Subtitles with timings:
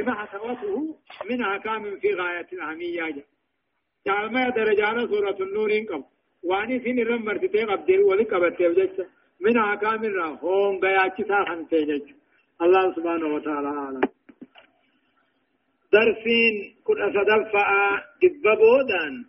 [0.00, 0.96] لما حسبته
[1.30, 3.24] من أحكام في غاية الأهمية.
[4.06, 6.04] يعني ما درجان سورة النور قبل
[6.44, 9.06] وأني سين الرمر تتيق عبدال ولي قبت يوجد
[9.40, 12.06] من أحكام الرا هم بياتي ساخن تيجج
[12.62, 14.00] الله سبحانه وتعالى أعلم.
[15.92, 17.68] درسين كل أصدفع
[18.22, 19.24] دببودان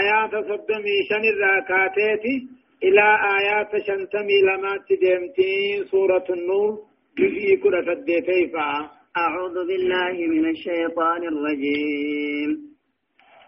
[0.00, 2.48] آيات صدمي شن الراكاتيتي
[2.82, 3.06] إلى
[3.38, 6.86] آيات شنتمي لما تدمتين سورة النور.
[7.18, 8.93] جزء كل أصدفع.
[9.16, 12.50] أعوذ بالله من الشيطان الرجيم.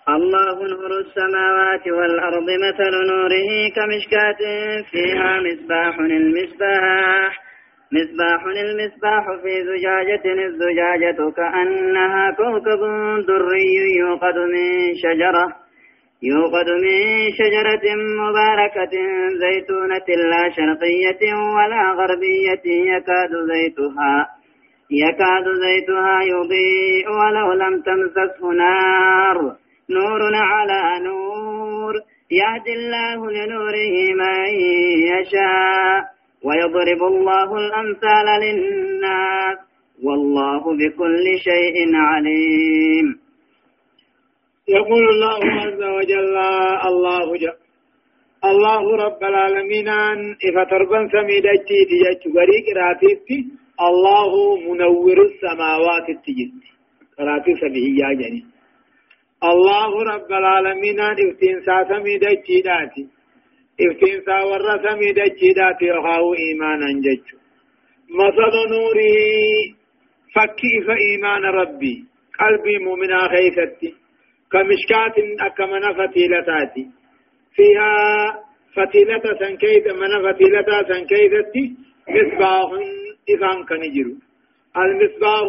[0.09, 4.41] الله نور السماوات والأرض مثل نوره كمشكاة
[4.91, 7.43] فيها مصباح المصباح.
[7.93, 12.81] مصباح المصباح في زجاجة الزجاجة كأنها كوكب
[13.27, 15.47] دري يوقد من شجرة
[16.23, 16.97] يوقد من
[17.39, 17.85] شجرة
[18.23, 18.95] مباركة
[19.43, 22.65] زيتونة لا شرقية ولا غربية
[22.97, 24.36] يكاد زيتها
[24.91, 29.57] يكاد زيتها يضيء ولو لم تمسسه نار.
[29.91, 31.95] نور على نور
[32.31, 34.55] يهدي الله لنوره من
[35.13, 36.05] يشاء.
[36.45, 39.59] ويضرب الله الأمثال للناس.
[40.05, 43.27] والله بكل شيء عليم.
[44.69, 46.37] يقول الله عز وجل
[46.85, 47.67] الله جل
[48.45, 49.89] الله رب العالمين
[50.45, 52.67] إذا تربن سميدتي تجج بريق
[53.81, 56.61] الله منور السماوات التجد
[57.19, 58.45] قراتي سبيه جني
[59.45, 63.07] الله رب العالمين افتين ساسمي دجيداتي
[63.81, 67.27] افتين سا ور سمي دجيداتي وهاو ايمانا جج
[68.21, 69.77] مثل نوري
[70.35, 72.05] فكيف ايمان ربي
[72.41, 73.95] قلبي مؤمنا خيفتي
[74.53, 76.87] كمشكات أكمن فتيلتاتي
[77.57, 77.93] فيها
[78.77, 81.65] فتيلة سنكيت من فتيلة سنكيتتي
[82.09, 82.71] مصباح
[83.35, 84.15] إذان كنجرو.
[84.83, 85.49] المصباح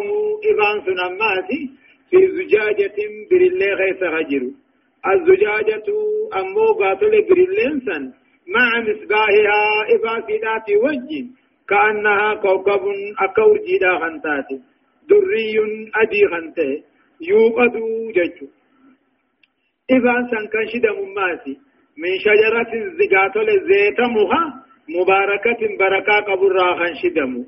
[0.50, 1.61] إذان سنماتي
[2.09, 2.97] في زجاجة
[3.30, 4.52] بريلي غيث غجرو.
[5.11, 5.88] الزجاجة
[6.39, 8.03] أمو قاتل بريلين سن.
[8.53, 9.63] مع مصباحها
[9.94, 11.25] إذا سيدات وجه.
[11.69, 12.84] كأنها كوكب
[13.19, 14.57] أكور جيدا خنتاتي
[15.09, 15.56] دري
[16.02, 16.72] أدي خنته
[17.29, 17.75] يوقد
[18.16, 18.47] ججو.
[19.96, 21.53] إذا سنكشد مماسي
[22.02, 24.68] من شجرة زقاتل زيت مها.
[24.90, 27.46] مباركة بركة قبر راخن شدمو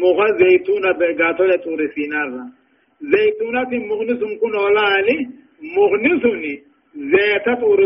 [0.00, 2.30] مغا زيتونة بقاتولة طور سينار
[3.12, 5.16] زيتونة مغنس كن ولاني
[5.76, 6.54] مغنسني
[7.12, 7.80] زيت طور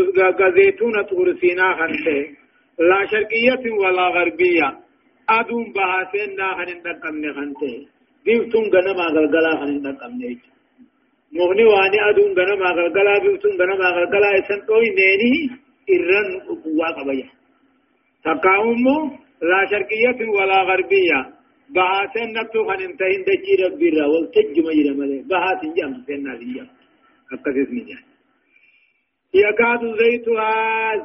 [0.57, 2.19] زيتونة طور سينا خنته
[2.89, 4.69] لا شرقية ولا غربية
[5.29, 7.73] أدوم بحاسين نا خنين تقمني خنته
[8.25, 10.39] بيفتون غنما غلغلا خنين تقمني
[11.37, 15.33] مغني واني أدوم غنما غلغلا بيفتون غنما غلغلا إسان قوي نيني
[15.93, 16.27] إرن
[16.63, 17.29] قوة قبيا
[18.25, 18.97] تقاومو
[19.49, 21.36] لا شرقية ولا غربية
[21.75, 26.65] بهاتين نتو خن انتهين دجي ربي را والتج مجرى ملي بهاتين جام سينا ليا
[27.33, 28.03] أكثر من جان
[29.33, 30.51] يكاد زيتها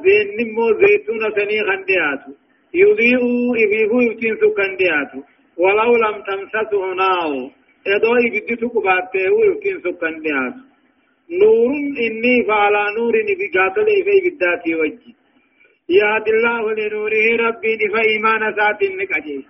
[0.03, 2.31] زين نمو زيتون سني خندياتو
[2.73, 3.23] يضيء
[3.63, 5.19] إبيهو يبتين سكندياتو
[5.57, 7.31] ولو لم تمسسه نار
[7.95, 10.63] إدو إبدتو كبارته يبتين سكندياتو
[11.41, 11.71] نور
[12.05, 15.11] إني فعلى نور بقاتل إفي بداتي وجي
[15.89, 19.45] يهد الله لنوره ربي فإيمان سات النكجيس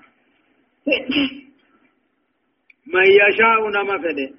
[2.93, 4.29] من يشاء نما فده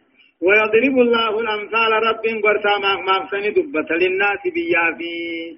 [0.47, 2.75] ويضرب الله الأمثال رب قرصا
[3.09, 5.57] مغسن دبة للناس بيافي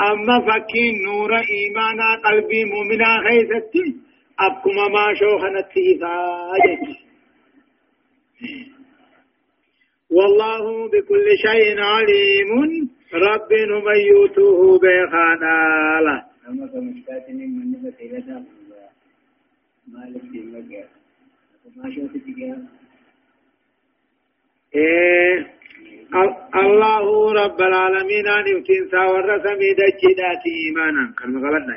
[0.00, 3.96] أما فكين نور إيمانا قلبي مؤمنا خيستي
[4.40, 6.84] أبكما ما شوخنت إفاجت
[10.10, 12.50] والله بكل شيء عليم
[13.14, 13.52] رب
[13.86, 15.58] من يوتوه بخانا
[26.64, 31.76] الله رب العالمين أن يفتين ساور رسمي دجدات إيمانا كان مغلطنا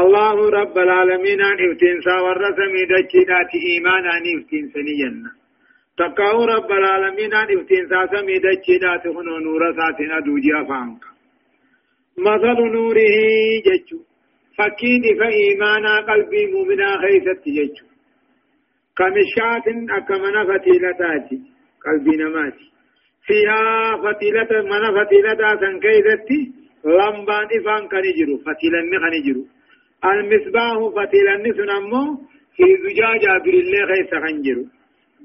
[0.00, 5.30] الله رب العالمين أن يفتين ساور رسمي دجدات إيمانا أن يفتين سنينا
[5.98, 11.02] تقاو رب العالمين أن يفتين ساسمي دجدات هنو نور ساتنا دوجيا فانك
[12.26, 13.16] مثل نوره
[13.66, 13.98] ججو
[14.58, 17.86] فكين فإيمانا قلبي مؤمنا خيست ججو
[18.98, 19.66] كمشات
[19.98, 21.38] أكمن فتيلتاتي
[21.84, 22.66] قلبي نماتي
[23.26, 23.62] فيها
[24.04, 26.40] فتيلة من فتيلة سنكيزتي
[26.84, 29.42] لمبان إفان كنجرو فتيلن كنجرو
[30.10, 32.02] المصباح فتيلن سنمو
[32.56, 34.64] في زجاجة بريلي خيس خنجرو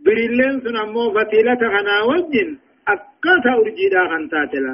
[0.05, 2.49] بريلين سنمو فتيلة خنا وجن
[2.93, 4.73] أكتا أرجيدا خنتاتلا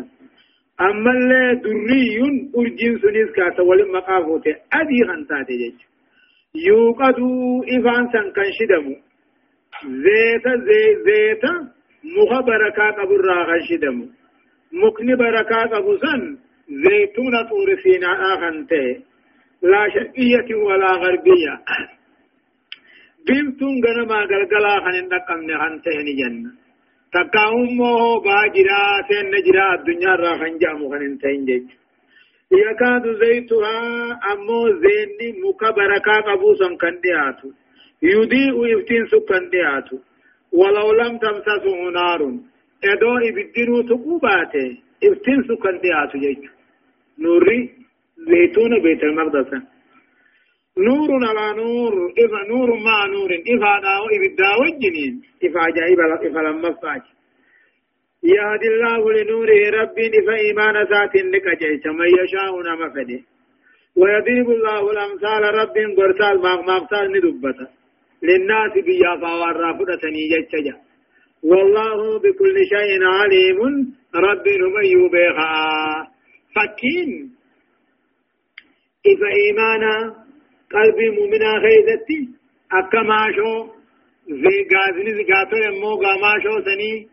[0.81, 2.19] أما اللي دري
[2.57, 5.87] أرجين سنيس كاسا ولما قافوته أدي خنتاتي جيجو
[6.55, 8.95] يوقدوا إفان سن كان شدمو.
[10.03, 11.43] زيت زي زيت
[12.15, 14.05] مخ بركة قبر راغن شدمو.
[14.73, 16.37] مكن بركة قبو سن
[16.69, 19.01] زيتون طور سيناء آخنته
[19.61, 21.53] لا شرقية ولا غربية.
[23.27, 26.66] بمتون غنما غلغلا خنن دقمن خنته جنة
[27.13, 31.63] تكاومو باجرا سن نجرا الدنيا را خنجامو خنن تنجج
[32.51, 33.77] يكاد زيتها
[34.31, 37.49] أمو زيني مكا بركة قبو سن كندياتو
[38.01, 39.97] يضيء افتين سكن دياتو
[40.51, 42.21] ولو لم تمسسه نار
[42.83, 46.51] ادو ابدنو تقوباته افتين سكن دياتو جيجو
[47.19, 47.59] نوري
[48.17, 49.51] زيتون بيت المقدس
[50.77, 56.71] نور على نور إفا نور مع نور إفا داو إبدا وجنين إفا جائب إفا لما
[56.81, 57.01] فاج
[58.23, 63.19] يهدي الله لنوره ربي إفا إيمان ذات لك جيش من يشاء نما فده
[63.99, 67.67] ويضرب الله الأمثال رب قرسال ماغ مغسال ندبتا
[68.23, 70.75] للناس بيا فاورا فرتني جتجا
[71.43, 73.59] والله بكل شيء عليم.
[74.15, 75.53] رب نمي بها
[76.55, 77.09] فكين.
[79.05, 80.26] إذا إيمانا
[80.73, 82.29] قلبي مؤمنا خيزتي
[82.71, 83.51] أكما شو
[84.43, 87.07] زي غازني زكاتو يمو غاما شو سني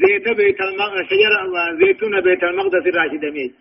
[0.00, 3.54] زيت بيت المقدس شجرة زيتون بيت المقدس الراشد ميت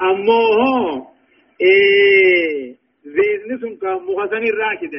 [0.00, 1.06] أمو هو
[1.60, 2.74] إيه
[3.04, 4.94] زيتني سنكا مخزن الراشد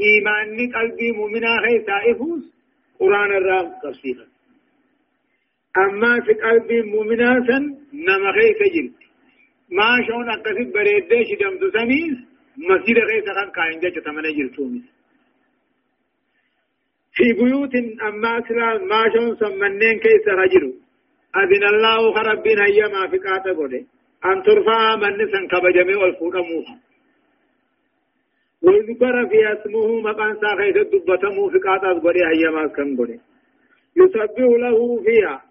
[0.00, 2.42] إيماني قلبي مؤمنا هي تائفوس
[3.00, 4.26] قرآن الرام قصيرا
[5.84, 7.64] أما في قلبي مؤمنا سن
[8.06, 8.98] نما خي سجلت
[9.70, 14.82] ما شون أكسب بريدش دم تسميز مسجد خي سخن قائن جاء تمنى جلتومي
[17.14, 17.74] في بيوت
[18.08, 20.72] أما سلال ما شون سمنين كي سرجلو
[21.40, 23.82] أذن الله خربنا يما في قاتا قده
[24.26, 26.76] أن ترفع من نسن كبجمي والفوق موها
[28.62, 33.18] وذكر في اسمه مقان ساخيت الدبتمو في قاطع قولي هيما كم قولي
[33.96, 35.42] يسبح له فيها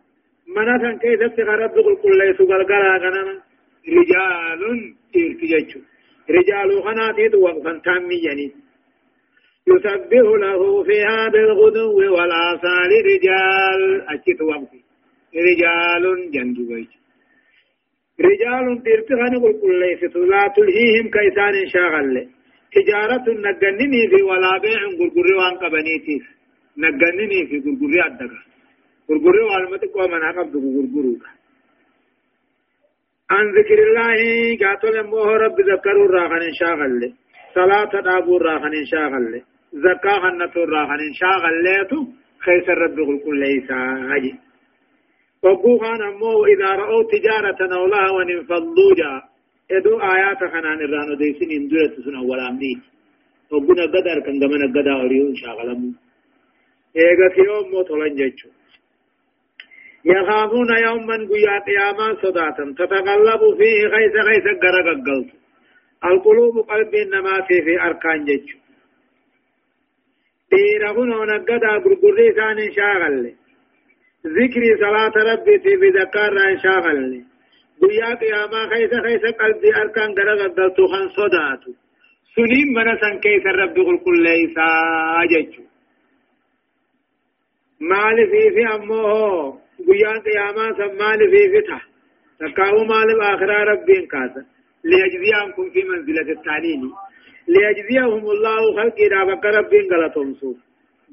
[0.56, 3.36] منة كيف تغرب قل كل ليس قلقلا غنما
[3.98, 4.62] رجال
[5.13, 5.81] تيرتججو
[6.30, 8.52] رجال خناتيت وقفا تامي يعني
[9.68, 13.82] يسبح له فيها بالغدو والآصال رجال.
[14.10, 14.80] أجت وقفي.
[15.36, 16.92] رجال جندو بيت
[18.30, 22.28] رجال تيرتغن قل كل ليس لا تلهيهم كيسان شاغل.
[22.76, 26.24] تجارة نجنني في ولا بيع غرغري وان قبنيتيف
[26.78, 28.42] نجنني في غرغري أدقى.
[29.10, 31.16] غرغري والمتك ومن عقب غرغرو
[33.31, 34.19] عن ذكر الله
[34.62, 37.13] قاتل موه رب ذكروا راخن شاغل
[37.56, 39.42] صلاة دابو راخن شاغل
[39.86, 42.00] زكاة حنة راخن شاغل تو
[42.45, 43.72] خيس الرب كل ليس
[44.12, 44.33] هاجي
[45.44, 49.22] وقوخان أمو إذا رأوا تجارة أو لهوا انفضوا جاء
[49.72, 52.74] إدو آيات خنان الرانو ديسين اندورة سن أول أمني
[53.51, 55.92] وقنا قدر كان دمنا قدا أريون شاغلمو
[56.98, 58.50] ايغا في يوم موتولن جيچو
[60.06, 62.75] يخافون يوما قيا قياما صداتا.
[62.77, 65.30] تتغلب فيه خيس خيس قرق القلب.
[66.06, 68.57] القلوب قلب إنما في في أركان جيچو
[70.51, 73.33] ديرهن ونقدا قرقري ثان شاغل.
[74.25, 77.21] ذكري صلاة ربي في ذكار شاغل.
[77.81, 81.71] گویا قیاما خیس خیس قلبی ارکان گرگ دلتو خان صداتو.
[82.36, 84.68] سنیم من سن کیس رب قل قل لیسا
[85.31, 85.63] جچو
[87.89, 89.08] مال فی فی امو
[89.88, 91.78] گویا قیاما سن مال فی فی تا
[92.40, 94.44] تکاو مال آخرا ربین کاسا
[94.84, 96.92] ليجزيهم في منزلة التعليم
[97.48, 100.58] ليجزيهم الله خلق إذا بك ربين غلطهم سوف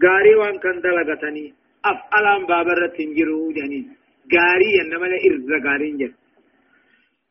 [0.05, 3.87] غاري وان كان دلغتني أفعلان بابرة تنجروا جنين
[4.35, 6.13] غاري إنما لإرز غارين جن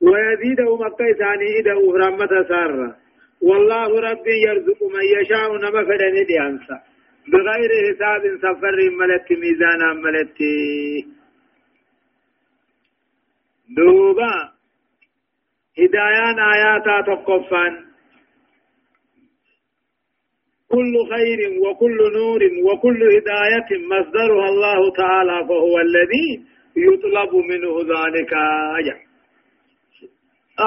[0.02, 2.96] ويزيدهم القيساني إذا رحمة سارة
[3.42, 6.78] والله ربي يرزق من يشاء نما فدن ديانسا
[7.32, 10.38] بغير حساب سفر ملت ميزانا ملت
[13.76, 14.34] دوبا
[15.80, 17.88] هدايان آياتا تقفان
[20.70, 26.30] كل خير وكل نور وكل هداية مصدرها الله تعالى فهو الذي
[26.78, 28.34] يطلب منه ذلك
[28.80, 28.98] أجل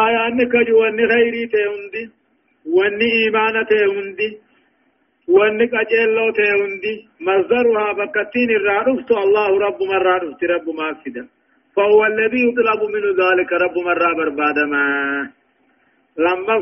[0.04, 2.10] آية أنك واني خيري تهندي
[2.66, 4.38] واني إيمانة تهندي
[5.28, 11.28] واني أجيلو تهندي مصدرها بكتين الرادفت الله رب من رادفت رب ما فدا
[11.76, 14.86] فهو الذي يطلب منه ذلك رب من رابر بعد ما
[16.18, 16.56] لما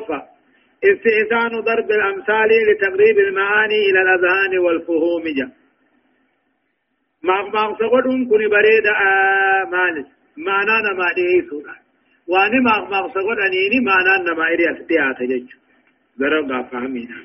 [0.85, 5.23] استئذان ضرب الأمثال لتقريب المعاني إلى الأذهان والفهوم.
[5.37, 5.50] جا.
[7.23, 11.75] ما ما سقطون كوني بريد آه مالس معنانا ما ديه سورة
[12.29, 15.49] وأني ما ما سقط انيني ما نان نما إري استيات جچ
[16.21, 17.19] غرو غا فهمينا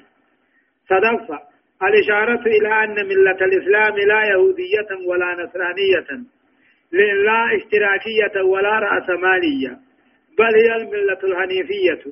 [0.90, 1.40] صدفة.
[1.84, 6.10] الإشارة إلى أن ملة الإسلام لا يهودية ولا نصرانية.
[7.02, 9.80] لا اشتراكية ولا رأسمالية
[10.38, 12.12] بل هي الملة الحنيفية.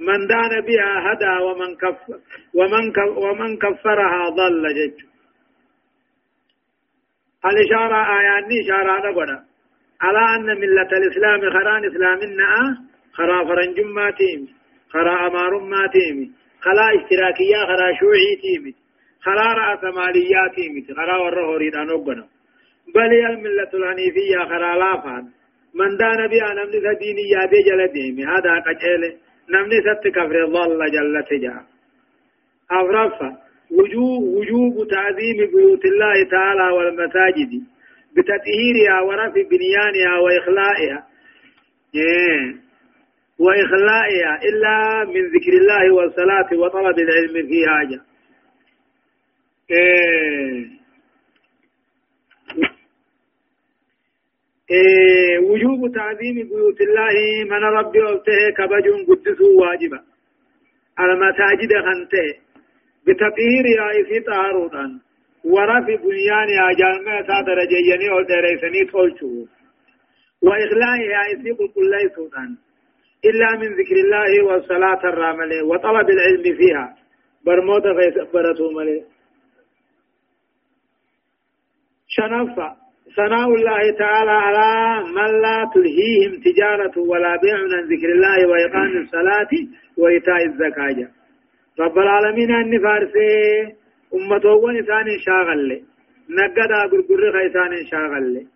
[0.00, 2.00] من دان بها هدى ومن كف
[2.54, 5.04] ومن ومن كفرها ضل جج.
[7.46, 9.28] الإشارة آياني إشارة نقول
[10.00, 12.76] على أن ملة الإسلام خران إسلامنا؟
[13.12, 14.48] خرا فرنجم تيم
[14.92, 18.74] خرا أمار ما تيم خلا اشتراكية خرا شوعي تيم
[19.24, 22.26] خرا رأس مالية تيم خرا ورهوري ريدان أقنا
[22.94, 25.24] بل هي الملة الحنيفية خرا لافان
[25.74, 28.24] من دان بها نمني ديني يا بجل ديمي.
[28.24, 29.16] هذا قجيله
[29.50, 31.64] نمني ست كفر ضل جل تجاه.
[32.70, 33.36] أفرفا
[33.70, 37.62] وجوب وجوب تعظيم بيوت الله تعالى والمساجد.
[38.16, 41.06] بتطهيرها ورفع بنيانها وإخلاءها
[41.94, 42.54] إيه.
[43.38, 48.00] وإخلاءها إلا من ذكر الله والصلاة وطلب العلم في حاجة.
[49.70, 50.81] إيه.
[54.70, 55.38] إيه.
[55.38, 60.00] وجوب تعظيم بيوت الله من ربي أبته كبج قدس واجبا.
[61.00, 62.28] المساجد خنته
[63.06, 64.90] بتطهيرها في طهارة
[65.44, 69.46] ورفع بنيانها جالما سادر جيني أو دريسني تولشو.
[70.42, 72.56] وإخلاقها يسيق كل سلطان
[73.24, 76.96] إلا من ذكر الله والصلاة الراملة وطلب العلم فيها.
[77.46, 79.04] برموت في برتو ملي
[82.08, 82.81] شنفة.
[83.16, 89.52] ثناء الله تعالى على من لا تلهيهم تجارة ولا بيع عن ذكر الله وإقام الصلاة
[89.98, 91.08] وإيتاء الزكاة.
[91.80, 93.32] رب العالمين أن فارسي
[94.14, 95.80] أمتوون إسان شاغل.
[96.30, 98.46] نقدا غرغر خيسان شاغل.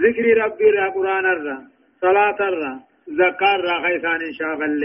[0.00, 1.58] ذكر ربي را قرآن را
[2.00, 4.82] صلاة را زكاة را خيسان شاغل.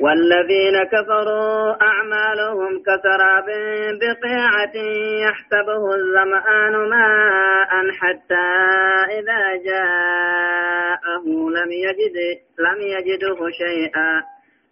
[0.00, 3.46] والذين كفروا أعمالهم كسراب
[4.00, 4.76] بقيعة
[5.26, 8.48] يحسبه الظمآن ماء حتى
[9.18, 12.16] إذا جاءه لم يجد
[12.58, 14.22] لم يجده شيئا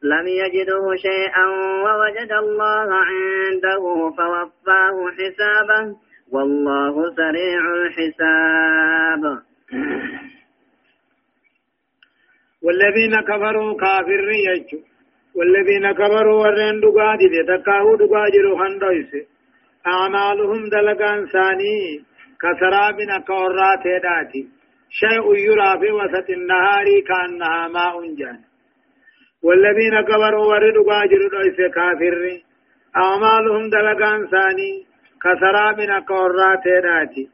[0.03, 1.47] لم يجده شيئا
[1.85, 5.97] ووجد الله عنده فوفاه حسابه
[6.33, 9.43] والله سريع الحساب.
[12.63, 14.90] والذين كفروا كافر يجو
[15.41, 19.13] والذين كفروا ورين دقادي تكاهو دقاجر خندويس
[19.87, 21.77] أعمالهم دلقان ثاني
[22.43, 24.43] كسراب كورات داتي
[25.01, 28.39] شيء يرى في وسط النهار كأنها ماء جان.
[29.43, 32.17] والذين كفروا وردوا باجر دويس كافر
[32.97, 34.73] أعمالهم دلقان ثاني
[35.25, 35.79] كسراب
[36.09, 37.25] كورات داتي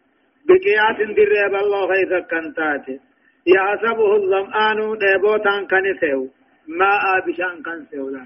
[0.48, 2.96] بكيات درب الله خيث كنتاتي
[3.54, 6.35] يحسبه الظمآن ديبوتان كنسيو.
[6.68, 8.22] ماء بشان كنسيو لا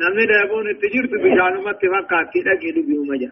[0.00, 3.30] نمني ديبون تجرت بشان مت فكات كده كده بيومجا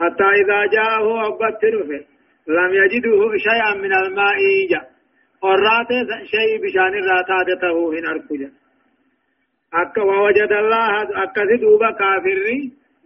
[0.00, 2.00] حتى إذا جاءه أبت رفه
[2.58, 4.38] لم يجده شيئا من الماء
[4.70, 4.84] جاء
[5.42, 5.90] ورات
[6.32, 8.50] شيء بشان الراتاتته هن أركجا
[9.82, 10.90] akka wajada Allah
[11.24, 12.56] akkasi duuba kaafirri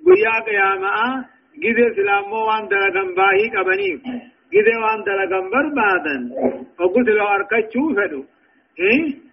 [0.06, 1.24] guyyaa qiyaamaa
[1.62, 4.00] gide silaamoo waan dalagan baahii qabaniif
[4.52, 6.22] gide waan dalagan barbaadan
[6.84, 8.20] oggu sila harkachuu fedhu
[8.82, 9.27] waa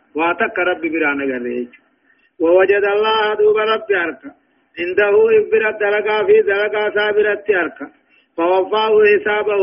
[0.70, 1.86] rabbi biraan agarre jechu
[2.40, 4.30] ووجد الله دوب ربي أركا
[4.80, 7.34] عنده إبرة دلقا في دلقا سابرة
[8.38, 9.56] فوفاه حسابه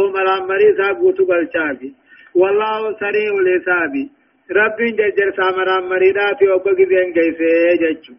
[2.34, 3.32] والله سريع
[4.50, 5.28] ربي ججر
[6.52, 8.14] وبقى ذين كيسي ججو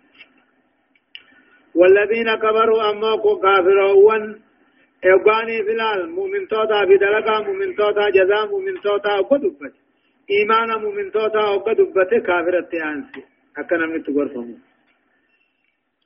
[1.75, 3.15] والذين كبروا أما
[5.67, 6.85] فلال مؤمن توتا
[7.47, 9.21] مؤمن توتا مؤمن توتا
[10.31, 13.23] إيمان مؤمن توتا وقدبت كافرة أنسي
[13.57, 14.59] أكنا من تقرفهم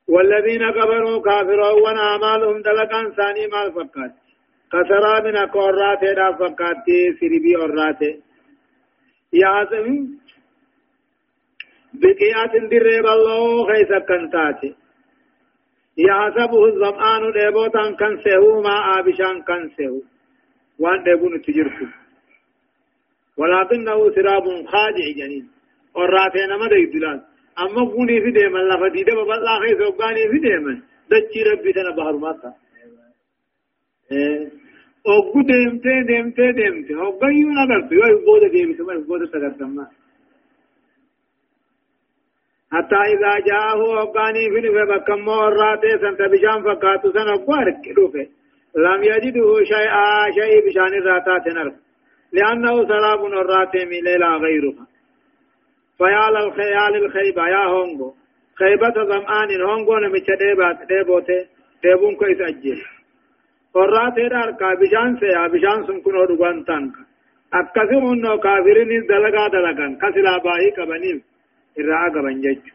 [0.07, 4.13] والذين كبروا كافرون أعمالهم دلقا ثاني مال فقات
[4.71, 6.03] كسرى من أقرات
[6.39, 6.85] فقات
[7.19, 8.01] سربي أرات
[9.33, 10.07] يعزم
[11.93, 14.75] بقيات درب الله خيس كنتاتي
[15.97, 20.01] يحسبه الظمآن ديبوتان كان سهو ما آبشان كان سهو
[20.79, 21.85] وان ديبون تجركو
[23.39, 25.45] ولكنه سراب خاجع جنين.
[25.95, 27.21] وراتين ما ديدلان
[27.59, 30.73] أما فوني في ديما لفا ديدا ببلا خيس وقاني في ديما
[31.09, 32.53] دچي ربي تنا بحر ماتا.
[35.15, 39.85] oggu deemtee deemtee deemte hoggayyuun agartu yoo booda deemte mal booda sagartamma
[42.71, 48.25] حتى إذا جاءه وقاني في نفه بكم وراته سنت بشان فقاتو سن أبوارك رفه
[48.85, 51.73] لم يجده شيئا شيء بشان الراتات نرف
[52.33, 54.87] لأنه سراب وراته من ليلة غيرها.
[55.97, 58.13] فيا للخيال الخيبة يا هونغو.
[58.59, 61.45] خيبة ظمآن هونغون مچ ديبات ديبوته
[61.83, 62.79] ديبون كويس أجل
[63.73, 64.49] قرات هدار
[64.81, 66.93] بشان سيا بشان سنكون ودوان تانك.
[67.53, 71.19] أكثرون نو كافرين دلقا دلقا كسلا باهي كبنيم.
[71.79, 72.65] إرعا قبن جج.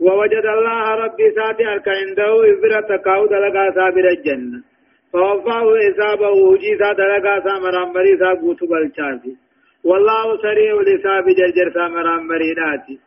[0.00, 4.62] ووجد الله ربي ساتي أرك عنده إذرة كاو دلقا سابر الجنة.
[5.12, 9.36] فوفاه إصابه وجيسا دلقا سامران مريسا قوتو بالشاسي
[9.84, 12.98] والله سريع الإصاب جرجر سامران مريناتي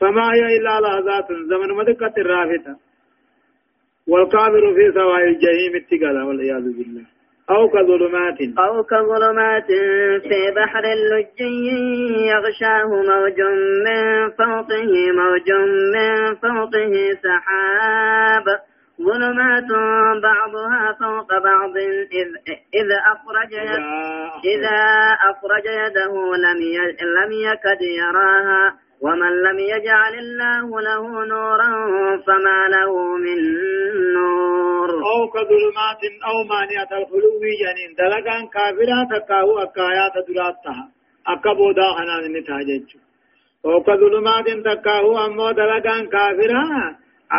[0.00, 2.76] فما هي إلا لحظات زمن مدقة الرافتة
[4.06, 7.04] والكافر في سواء الجحيم اتقال والعياذ بالله
[7.50, 9.66] أو كظلمات أو كظلمات
[10.28, 11.72] في بحر اللجي
[12.32, 13.40] يغشاه موج
[13.86, 15.48] من فوقه موج
[15.94, 16.92] من فوقه
[17.24, 18.46] سحاب
[19.06, 19.70] ظلمات
[20.22, 21.76] بعضها فوق بعض.
[22.20, 22.28] إذ,
[22.80, 23.52] إذا أخرج
[24.54, 24.80] إذا
[25.30, 26.60] أخرج يده لم
[27.18, 28.74] لم يكد يراها.
[29.04, 31.70] ومن لم يجعل الله له نورا
[32.26, 33.38] فما له من
[34.14, 34.88] نور.
[35.12, 37.90] أو كظلمات أو مانعة الخلو جنين.
[37.98, 40.84] دلقان كافرة تكاو أكايات دراتها
[41.26, 42.88] أكبودا حنان نتاجج
[43.64, 46.62] أو كظلمات تكاو أمو دلقان كافرة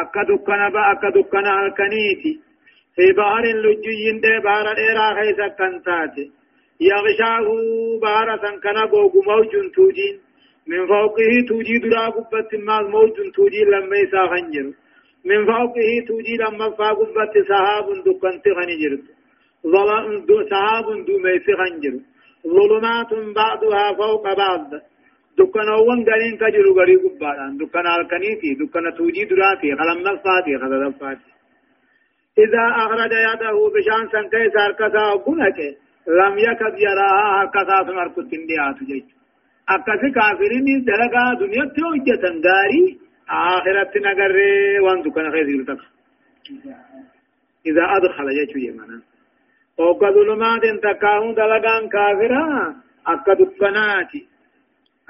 [0.02, 2.34] أكا دكنا با أكا دكنا الكنيتي
[2.96, 6.26] في بحر لجيين دي بحر إيرا خيسا كنتاتي
[6.82, 7.48] يغشاه
[8.02, 10.16] بحر سنكنا بوغو موج توجين
[10.68, 14.68] من فوقه توجي درا قبت الماز موج توجي لما يسا خنجر
[15.26, 18.94] من فوقه توجي لما فا قبت سحاب دكنت خنجر
[20.52, 21.96] سحاب دو ميس خنجر
[22.56, 24.70] ظلمات بعضها فوق بعض
[25.38, 31.32] دكانوان غارين كجلو غري قباران دكان الكنيتي دكان توجي دراتي خلم نفاتي خلم نفاتي
[32.44, 35.60] إذا أخرج يده بشان سنكي ساركسا وقنك
[36.20, 39.08] لم يكد يراها هكذا سمركت انديات جيش
[39.76, 42.88] akkasi kaafiriin dalagaa duniyaatti hojjetan gaarii
[43.30, 44.36] آخرت نقر
[44.86, 45.82] وانتو كان خير يلتك
[47.66, 49.02] إذا أدخل يجو يمنا
[49.78, 52.76] وقد ظلمات تكاهم دلقان كافرا
[53.08, 53.34] أكا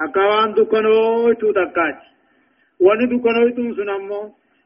[0.00, 2.06] أكا وان دكنويتو تكاتي
[2.80, 4.22] وان دكنويتو سنمو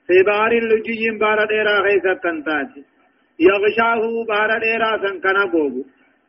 [0.06, 2.82] في بحر اللجي بار ديرا خيسا كنتاتي
[3.40, 5.82] يغشاه بار ديرا سنكنا بوبو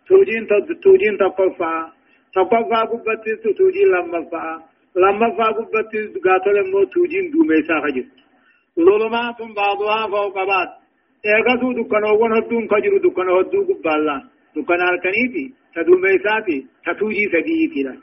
[0.08, 0.48] توجين
[0.84, 2.00] توجين تقفا
[2.36, 4.62] gubbattis tuujii lammaffaa
[4.96, 8.24] lammaffaa gubbattis gaatole immoo tuujiin duumessaa ka jirtu
[8.76, 10.70] zulumaatun baaduhaa fawqa baad
[11.24, 17.94] eegasuu dukkanoowwan hedduun ka jiru dukkana hedduu gubbaallaan dukkana halkaniiti ta duumessaati ta tuujii sadiitiidha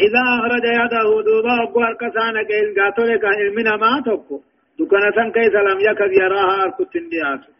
[0.00, 3.10] إذا أخرج يده دوبا أبو الكسان قيل قاتل
[3.42, 4.40] إلمنا ما تكو
[4.78, 7.50] دكنا سن كيس لم يكد يراها أركت دياتو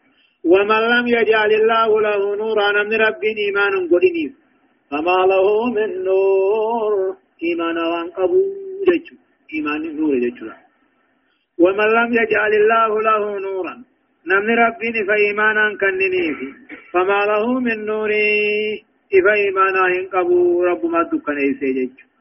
[0.44, 4.32] ومن لم يجعل الله له نورا من رب إيمان قدنيف
[4.90, 6.92] فما له من نور
[7.42, 8.06] إيمان وان
[8.88, 9.14] جيشو
[9.54, 10.46] إيمان نور جيشو
[11.62, 13.74] ومن لم يجعل الله له نورا
[14.30, 16.38] نمن ربي فإيمانا كننيف
[16.92, 18.10] فما له من نور
[19.24, 22.13] فإيمانا قبو رب ما دكنا يسيجيشو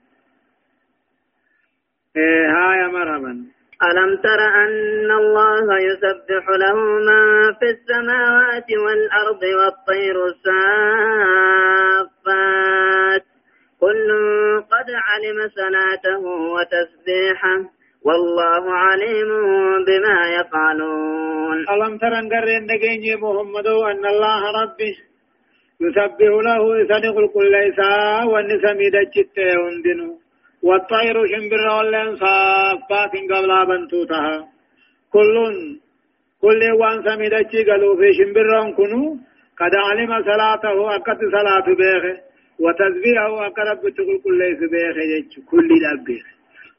[2.17, 3.33] إيه هاي مرحبا
[3.89, 6.75] ألم تر أن الله يسبح له
[7.09, 7.23] ما
[7.59, 11.63] في السماوات والأرض والطير السافات؟
[13.79, 14.07] كل
[14.73, 16.21] قد علم صلاته
[16.55, 17.59] وتسبيحه
[18.05, 19.29] والله عليم
[19.87, 21.57] بما يفعلون.
[21.69, 22.67] ألم تر أن قرن
[23.23, 24.91] محمد أن الله ربي
[25.81, 30.22] يسبح له يصدق كل إساء والنسمي دجت يندنو
[30.67, 34.35] والطير شمبر ولن صافات قبل بنتوتها
[35.13, 35.35] كل
[36.43, 39.17] كل وان سميدتي قالوا في شمبر كنو
[39.59, 42.15] قد علم صلاته أكت صلاة بيخه
[42.63, 46.25] وتسبيحه أقرب تقول كل ليس بيخه كل الأبيخ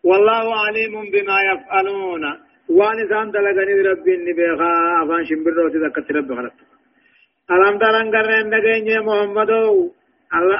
[0.09, 2.25] والله عليم بما يفعلون.
[2.69, 6.57] وان سان دلغني ربي نبيخا أفان شمبر روتي ذكت رب خلق
[7.53, 9.91] ألم ترن قرن نجيني محمدو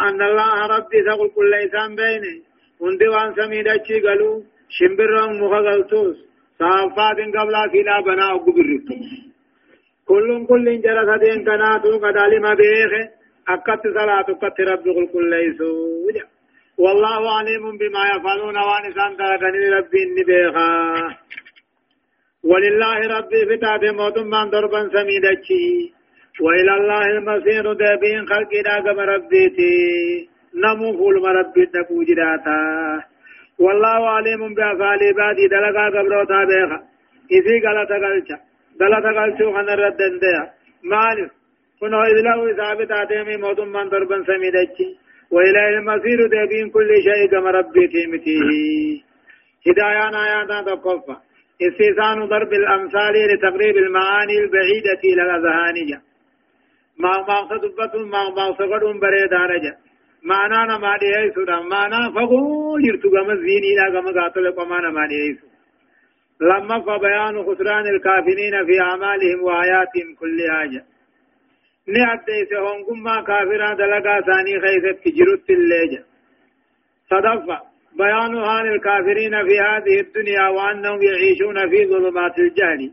[0.09, 2.35] أن الله ربي تقول كل إنسان بينه
[2.83, 4.31] hundi waan samiidhachi galu
[4.77, 6.17] shimbirroon muka galtus
[6.61, 8.95] saaffaatin qablaa kiidhaa banaa oggu birrittu
[10.09, 13.03] kullun kullin jara sadeen kanaatu kadaalima beeke
[13.55, 15.69] akkatti salaatu akkatti rabbi qulqulleeysu
[16.07, 16.27] jedha
[16.85, 20.71] والله عليم بما يفعلون وان سان تركني ربي اني بيخا
[22.51, 25.67] ولله ربي فتاة موتم من ضربا سميدتشي
[26.45, 29.75] وإلى الله المصير دابين خلقي داقم ربيتي
[30.63, 32.59] نمو فول مربي تقو جراتا
[33.59, 36.79] والله عليم بأفعال عبادي دلقا قبروتا بيخا.
[37.33, 38.39] إذي غلطة قلچا
[38.81, 40.43] غلطة قلچو خن ردن ديا
[40.93, 41.31] مالف
[41.81, 44.89] كنو إذ له ثابت آتيمي موتم من ضربا سميدتي
[45.31, 49.03] وإلى المصير دابين كل شيء كما ربي تيمتيه.
[49.67, 51.17] هدايان آيات تقفى
[51.67, 55.77] استيسان ضرب الأمثال لتقريب المعاني البعيدة إلى الأذهان
[56.99, 59.75] ما ما صدبت ما ما صغر بريد رجا
[60.25, 65.39] معنى ما دي سودا معنى فقو يرتو غم الزين إلى غم قاتل قمانا ما دي
[66.41, 70.85] لما فبيان خسران الكافرين في أعمالهم وآياتهم كل حاجة
[71.89, 76.05] نعدي سهون كما كافرا دلقا ثاني خيثت جرت الليجة
[77.11, 77.59] صدفة
[77.99, 82.93] بيان حال الكافرين في هذه الدنيا وأنهم يعيشون في ظلمات الجهل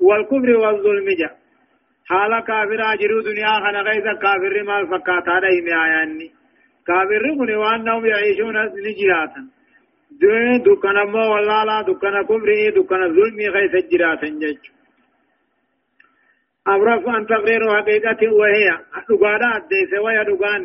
[0.00, 1.36] والكفر والظلم جاء
[2.08, 6.35] حال كافر أجروا دنيا خنا غيث كافر ما عليهم آياني
[6.86, 9.42] كافر من وأنهم يعيشون لجراتا
[10.66, 14.64] دكنا مو والله لا دكنا كفر دكنا ظلم غيث جراتا جج
[16.66, 18.68] أبرف أن تقرير حقيقة وهي
[19.08, 20.62] دقانا أديس وهي دقان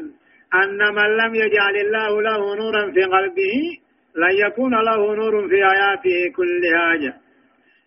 [0.62, 3.56] أن من لم يجعل الله له نورا في قلبه
[4.16, 7.14] لن يكون له نور في آياته كل حاجة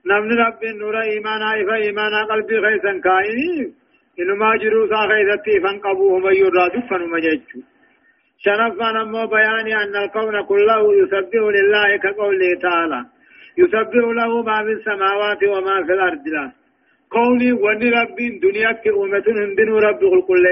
[0.07, 3.73] نمن رب النور إيمانا إفا إيمانا قلبي خيسا كائني
[4.21, 7.61] إنما جروسا خيستي فانقبوه من يراد فنمججو.
[8.45, 13.01] شرفا نمو بيان أن الكون كله يسبح لله كقوله تعالى.
[13.59, 16.27] يسبح له ما في السماوات وما في الأرض.
[16.27, 16.53] له
[17.11, 20.43] قولي ون رب دنيا كأمة هندن رب كل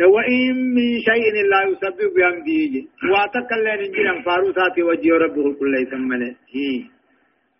[0.00, 2.72] وإن من شيء لا يسبح بحمده
[3.12, 5.92] واتكلم إنجيل فاروسات وجه رب كل ليس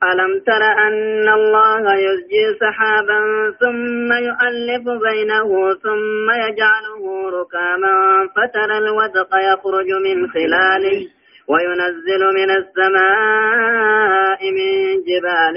[0.03, 3.21] ألم تر أن الله يزجي سحابا
[3.61, 11.07] ثم يؤلف بينه ثم يجعله ركاما فترى الودق يخرج من خلاله
[11.49, 14.73] وينزل من السماء من
[15.09, 15.57] جبال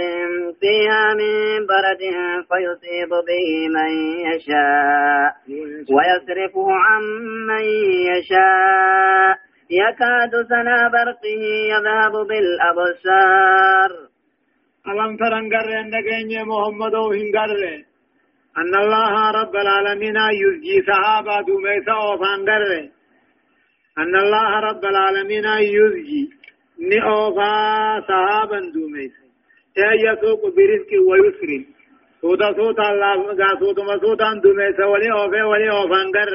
[0.60, 2.02] فيها من برد
[2.50, 3.92] فيصيب به من
[4.28, 5.32] يشاء
[5.96, 7.02] ويصرفه عن
[7.48, 7.66] من
[8.12, 9.36] يشاء.
[9.70, 11.42] يكاد سنا برقه
[11.74, 14.15] يذهب بالأبصار.
[14.90, 17.62] ألم ترن قرن دقين محمد هنقر
[18.62, 22.72] أن الله رب العالمين يزجي صحابة دوميسا وفان قر
[24.02, 25.46] أن الله رب العالمين
[25.76, 26.24] يزجي
[26.90, 27.54] نئوفا
[28.10, 29.26] صحابا دوميسا
[30.06, 31.52] يسوق برزق ويسر
[32.22, 33.16] سودا سودا الله
[33.62, 36.34] سودا ما سودا دوميسا ولي أوفي ولي أوفان قر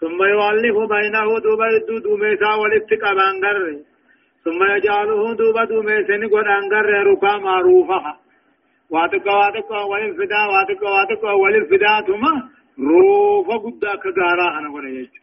[0.00, 1.68] ثم يؤلف بينه دوبا
[2.04, 3.58] دوميسا ولتقى بان قر
[4.48, 8.00] ثم يجعله دوبا دوميسن قد أنقر ركا معروفة
[8.90, 12.24] واتقا واتقا والفدا واتقا واتقا والفدا ثم
[12.90, 15.20] روفا قد كغارا أنا قد يجو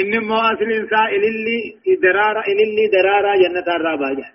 [0.00, 1.58] إنما أصل إنسان إلي
[2.02, 4.30] درارا إلي درارا جنة الرابعة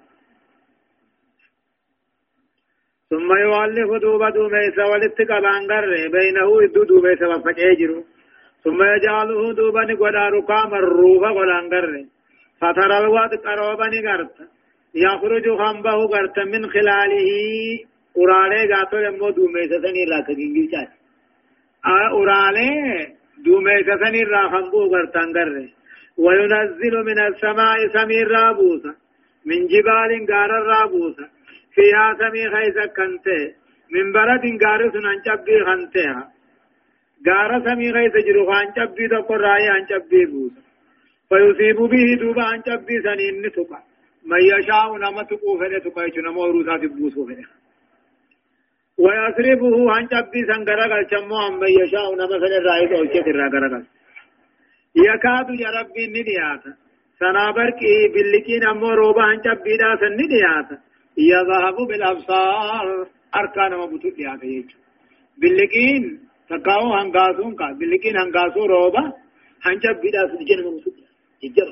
[3.10, 5.86] ثم يؤلف دوبا دوميسا ولتقا بانقر
[6.17, 8.03] بينه إدو دوميسا وفجيجرو
[8.63, 12.16] ثم يجعله دوبا نقود ركا مروفا قد أنقر.
[12.61, 14.35] فترى الواد قروبا نغرت
[14.95, 17.29] يخرج خنبه غرت من خلاله
[18.17, 19.31] أورالي غاتو يمو
[20.27, 20.89] كجنجي چاچ
[21.85, 22.71] أورالي
[23.45, 25.69] دوميسة سني را خنبو غرتان غر
[26.17, 28.93] وينزل من السماء سمير رابوسا
[29.45, 31.25] من جبال غار رابوسا
[31.75, 33.53] فيها سمي خيسا كنته
[33.93, 36.23] من برد غار سنان چبي خنتها
[37.27, 39.85] غار سمي خيسا جرو خان تقر راي ان
[40.31, 40.66] بوسا
[41.29, 43.79] فيصيب به دوبا عن جبي سنين نتقى
[44.29, 47.47] من يشاء نما تقو فنه تقى يجنا موروسا تبوسو فنه
[49.03, 53.85] ويصرفه عن جبي سنگرغل چمو عن من يشاء نما فنه رائد اوچت الرغرغل
[55.05, 56.63] يكاد يا ربي نديات.
[57.19, 57.81] سنابرك
[58.13, 60.69] بلكين امو روبا عن جبي دا سن نديات.
[61.17, 63.07] يذهب بالأبصار.
[63.35, 64.77] اركان مبتو ديات يجو.
[65.41, 69.13] بلكين تقاو هنگاسون کا بلكين هنگاسو روبا
[69.65, 71.06] عن جبي دا سن جنم مبتو
[71.43, 71.69] ججر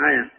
[0.00, 0.30] هيا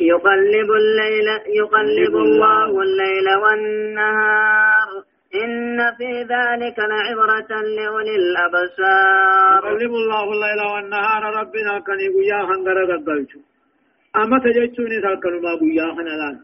[0.00, 1.28] يقلب الليل
[1.60, 4.88] يقلب الله الليل والنهار.
[5.34, 9.60] إن في ذلك لعبرة لأولي الأبصار.
[9.64, 11.22] يقلب الله الليل والنهار.
[11.40, 13.32] ربنا كان يقول هنغر قدلت
[14.16, 16.36] أما تجدتوني سالكن ما قويا هنالان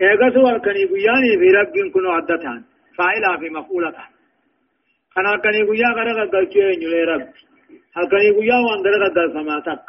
[0.00, 1.00] إيغسوا كان يقول
[1.40, 2.64] في رب كنوا عدتان.
[2.98, 4.10] فاعلا في مفعولتان.
[5.14, 7.28] كان كان يقول غر قدلت يا رب
[7.96, 9.82] هكذا يقول وان درغ در سماتك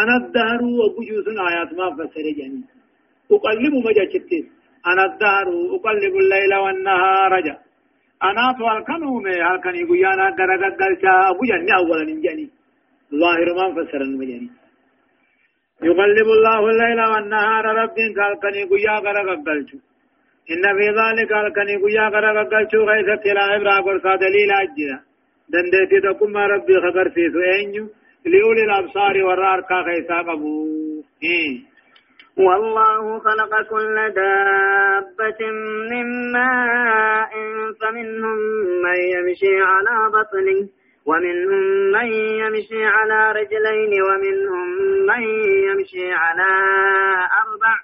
[0.00, 2.62] أنا الدهر وبجوز آيات ما فسر جني
[3.34, 4.46] أقلب مجاچتس
[4.90, 7.56] أنا الدهر أقلب الليل والنهار جا
[8.28, 12.46] أنا طوال كنوم هكذا يقول أنا درغ قلتا أبو جني أولا جني
[13.20, 14.50] ظاهر ما فسر المجني
[15.88, 19.78] يقلب الله الليل والنهار رب قال كان يقول يا غرق قلتو
[20.52, 25.11] إن في ذلك قال كان يقول يا غرق قلتو غيثت لا عبرة قرصا دليل أجلا
[25.52, 27.88] دندتي تقوم ربي خبر في سؤين
[28.26, 30.64] لأولي الأبصار والراركا خيسا قبو
[31.22, 31.72] إيه
[32.36, 35.40] والله خلق كل دابة
[35.90, 37.30] من ماء
[37.80, 38.38] فمنهم
[38.84, 40.68] من يمشي على بطنه
[41.06, 41.62] ومنهم
[41.92, 42.06] من
[42.42, 44.68] يمشي على رجلين ومنهم
[45.06, 45.22] من
[45.68, 46.48] يمشي على
[47.42, 47.74] أربع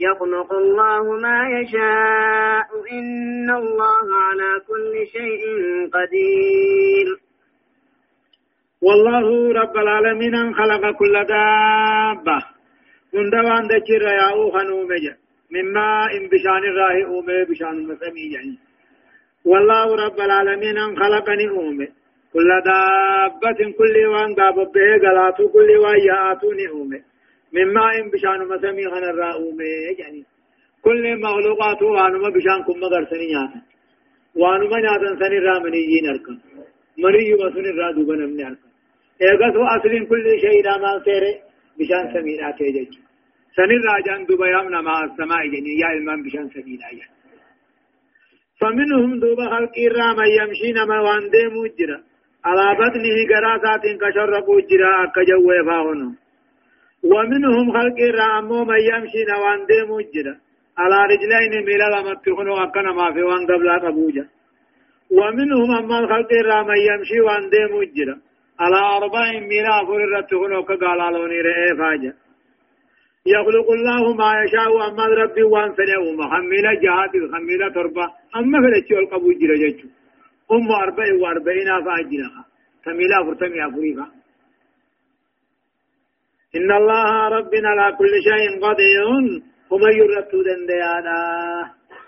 [0.00, 2.68] يخلق الله ما يشاء.
[2.92, 5.42] إن الله على كل شيء
[5.94, 7.06] قدير.
[8.82, 12.38] والله رب العالمين خلق كل دابة.
[13.14, 14.70] من دوان دجر يا أوخن
[15.50, 18.58] مما إن بشان الراهي أومي بشان مسمي يعني.
[19.44, 21.88] والله رب العالمين خلقني أومي
[22.32, 27.00] كل دابة كل وان دابة به غلاتو كل وان ياتو نعومه
[27.56, 29.64] مما إن بشان مسمي خن الرأومه
[29.98, 30.22] يعني
[30.84, 33.60] كل مخلوقات وانما بشان كم مغرسني نياتا.
[34.40, 36.36] وانما نياتا سني رامنيين أركن
[37.02, 38.68] مري وسن الرادو بنمني أركن
[39.22, 41.34] إيغس أصل كل شيء راما سيره
[41.78, 42.84] بشان سمينا تيجي
[43.56, 47.16] سني راجان دوبا يامنا مع السماء يعني يا إمام بشان سمينا يعني
[48.60, 51.98] فمنهم دوبا خلق الرام يمشي نما وان دي مجرى
[52.46, 54.30] على بطنه قراسات كشر
[54.70, 56.25] جرا كجوه فاهنو.
[57.12, 60.34] ومنهم خلق الرامو من يمشي نوان دي مجرا
[60.78, 64.24] على رجلين ميلا لما تخنو أكنا ما في وان قبل قبوجا
[65.18, 68.16] ومنهم أما خلق الرام يمشي وان دي مجرا
[68.62, 72.12] على أربع ميلا فرر تخنو كقال لوني رئي فاجا
[73.34, 78.06] يخلق الله ما يشاء أما ربي وان فنه محملة جهات الخميلة تربة.
[78.36, 79.88] أما فلتشي والقبو جرا جيشو
[80.54, 82.42] أم أربع وأربعين فأجنها
[82.84, 84.06] تميلا فرتمي أفريقا
[86.56, 89.06] إن الله ربنا على كل شيء قدير.
[89.70, 91.18] ومن يرتو دنديانا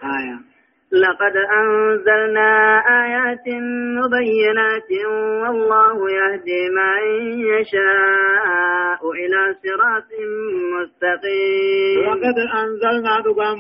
[0.04, 0.38] آية.
[0.92, 2.50] لقد أنزلنا
[3.04, 3.46] آيات
[3.98, 4.90] مبينات
[5.42, 6.98] والله يهدي من
[7.40, 10.11] يشاء إلى صراط
[10.74, 12.04] مستقيم.
[12.04, 13.58] لقد أنزلنا دقان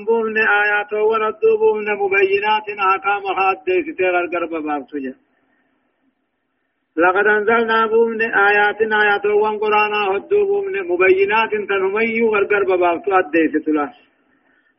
[0.62, 1.62] آيات وردو
[2.02, 2.66] مبينات.
[2.88, 5.14] أحكام حادثة ستغر قرب بابتجا
[7.02, 13.96] لقد أنزلنا بومن آيات آيات وان قرآن هدو مبينات تنمي والقرب بابتجا ستلاش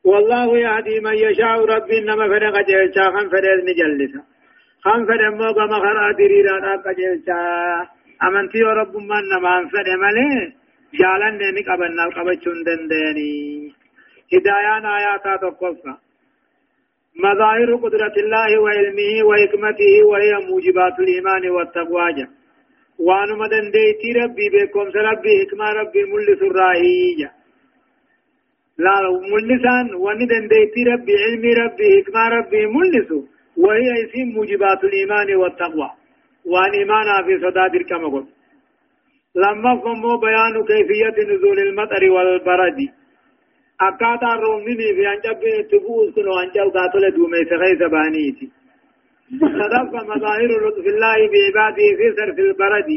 [0.04, 4.22] والله يهدي من يشاء ربي إنما فرق جيلشا خم فرق نجلسا
[4.84, 7.40] خم فرق موقع مخرا دريرا قجيلشا
[8.28, 10.54] أمنتي رب من نمان فرق ملي؟
[11.00, 13.34] جالن نمك أبنا قبچون دنديني
[14.34, 15.94] هدايان آياتا تقفا.
[17.16, 22.28] مظاهر قدرة الله وعلمه وحكمته وهي موجبات الإيمان والتقوى.
[23.00, 27.30] وانو مدن ديتي ربي بكم سربي حكمة ربي ملس الراهيجا
[28.78, 28.96] لا
[29.34, 33.20] ملسان وان دنديتي ربي علم ربي حكمة ربي ملسو
[33.58, 35.90] وهي اسم موجبات الإيمان والتقوى.
[36.46, 38.26] وان إيمانا في صداد الكمغل
[39.36, 42.80] لما فمو بيان كيفية نزول المطر والبرد.
[43.82, 48.50] أكاتا رومني في أنجب تبوز كنو أنجب قاتل دومي سغي زبانيتي
[49.62, 52.90] صدف مظاهر لطف الله بعباده في صرف البرد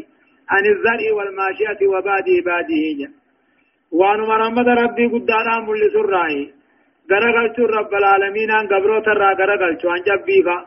[0.52, 3.08] عن الزرع والماشية وبعد عباده جا
[3.92, 6.54] وانو مرحمد ربي قدانا ملس الرائي
[7.10, 10.66] غرقلت رب العالمين ان قبروت الرا غرقلت ان جبيفا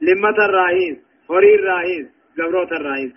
[0.00, 0.96] لمة الرائيس
[1.30, 2.06] هوري الرائيس
[2.38, 3.12] قبروت الرائيس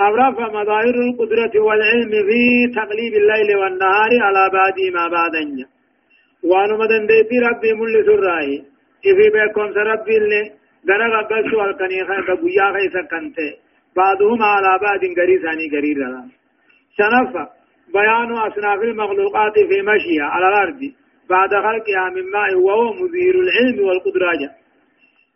[0.00, 5.64] أبرف مظاهر القدرة والعلم في تقليب الليل والنهار على بعد ما بعدن
[6.44, 8.64] وانو مدن ديتي ربي ملس الرائي
[9.06, 10.50] إفي بكم سربي اللي
[10.88, 13.50] غرقلت والكنيخة قبويا خيسا كنته
[13.96, 15.98] بعضهم على بعد غريساني غرير
[16.98, 17.48] شنفة
[17.92, 20.80] بيان أصناف المخلوقات في مشيها على الأرض.
[21.30, 24.50] بعد خلقها من ماء وهو مظهر العلم والقدرة.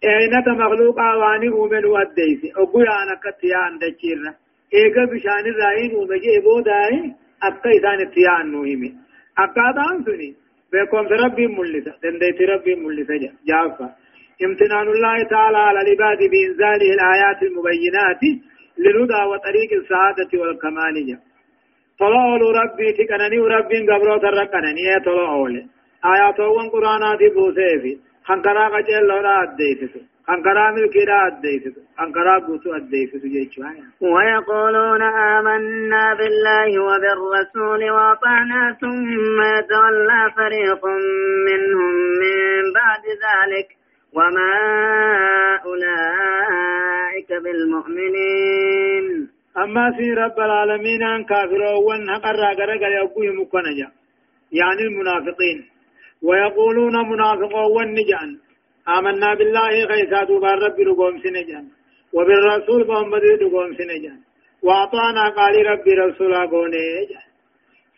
[0.05, 7.71] اينة مخلوقا وأني اومن وديس اقوي أنا كتيا اندچيرنا ايغا بشان الرائن اومجي بوداي اكا
[7.71, 8.91] ايسان اتيا انوهمي
[9.39, 10.31] اكا دان سني
[10.73, 13.17] بكم ربي ملسا دنديت ربي ملسا
[13.49, 13.89] جافا
[14.47, 18.23] امتنان الله تعالى على العباد بإنزاله الآيات المبينات
[18.79, 21.19] للهدى وطريق السعادة والكمال جا
[22.01, 25.49] طلعوا ربي تكنني ربي قبرو تركنني اي طلعوا
[26.13, 33.29] آيات وان قرآن دي بوسيفي خنقرا قجل لورا أديسسو خنقرا ملكيرا أديسسو خنقرا بوسو أديسسو
[33.35, 33.63] جيشو
[34.01, 40.83] ويقولون آمنا بالله وبالرسول وأطعنا ثم يتولى فريق
[41.49, 43.69] منهم من بعد ذلك
[44.13, 44.53] وما
[45.69, 49.07] أولئك بالمؤمنين.
[49.57, 53.89] أما في رب العالمين أن كافرون هقرا قرقر يقوي مكنجا
[54.53, 55.59] يعني المنافقين.
[56.23, 58.48] ويقولون منافقون ونجان
[58.97, 61.65] آمنا بالله خيسا دوبا رب رقوم سنجان.
[62.17, 64.19] وبالرسول محمد رقوم سنجان.
[64.67, 66.87] وأعطانا قال ربي رسولا قوني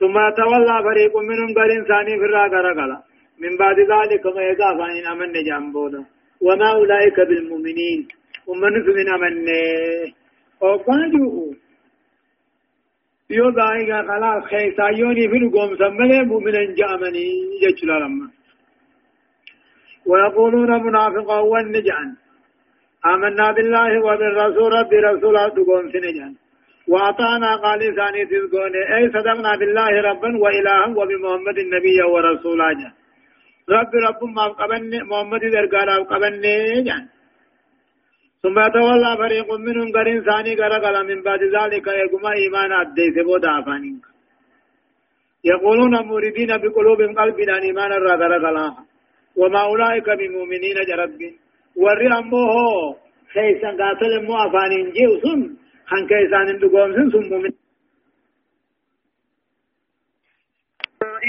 [0.00, 3.02] ثم تولى فريق منهم قال إنساني في الراقة
[3.42, 6.02] من بعد ذلك ما يقافان أمن جنبونا
[6.46, 8.00] وما أولئك بالمؤمنين.
[8.48, 9.48] ومن من أمن
[10.60, 11.54] وقالوا
[13.30, 17.28] يو دائما خلاص خيسايوني في القوم سمله مؤمنا جامني
[17.64, 18.26] يجل لما
[20.06, 22.08] ويقولون منافقا ونجعن
[23.12, 26.34] آمنا بالله وبالرسول رب رسول تقوم سنجعن
[26.92, 32.70] وأطعنا قال ثاني تذكون أي صدقنا بالله ربا وإلها وبمحمد النبي ورسولا
[33.76, 36.42] رب رب ما قبن محمد درقال قبن
[36.86, 37.04] جان
[38.42, 44.00] ثم تولى فريق منهم قرين ثاني قرقل من بعد ذلك يقوم إيمان أديس بودا فانين
[45.52, 48.32] يقولون موردين بقلوبهم قلبنا إيمان الرقل
[49.36, 51.20] وما أولئك بمؤمنين جرب
[51.76, 52.50] ورّي أمه
[53.34, 55.40] خيسا قاتل مو أفانين جيوسن
[55.86, 57.52] خان كيسان اندقوم سن سن مؤمن.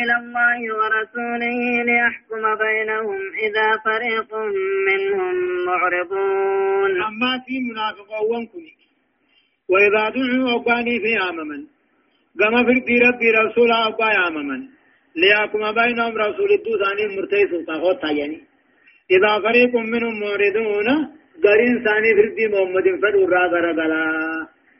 [0.01, 1.59] إلى الله ورسوله
[1.89, 4.31] ليحكم بينهم إذا فريق
[4.87, 5.35] منهم
[5.65, 6.91] معرضون.
[7.03, 8.63] أما في منافق وانكم.
[9.71, 11.61] وإذا دعوا أباني في آممن
[12.39, 14.61] قام في ربي رسول أبا آممن
[15.15, 18.39] ليحكم بينهم رسول الدوثاني مرتيس تاخوت يعني
[19.11, 20.87] إذا فريق منهم معرضون
[21.43, 24.01] قرين ثاني في محمد فدور راغ رغلا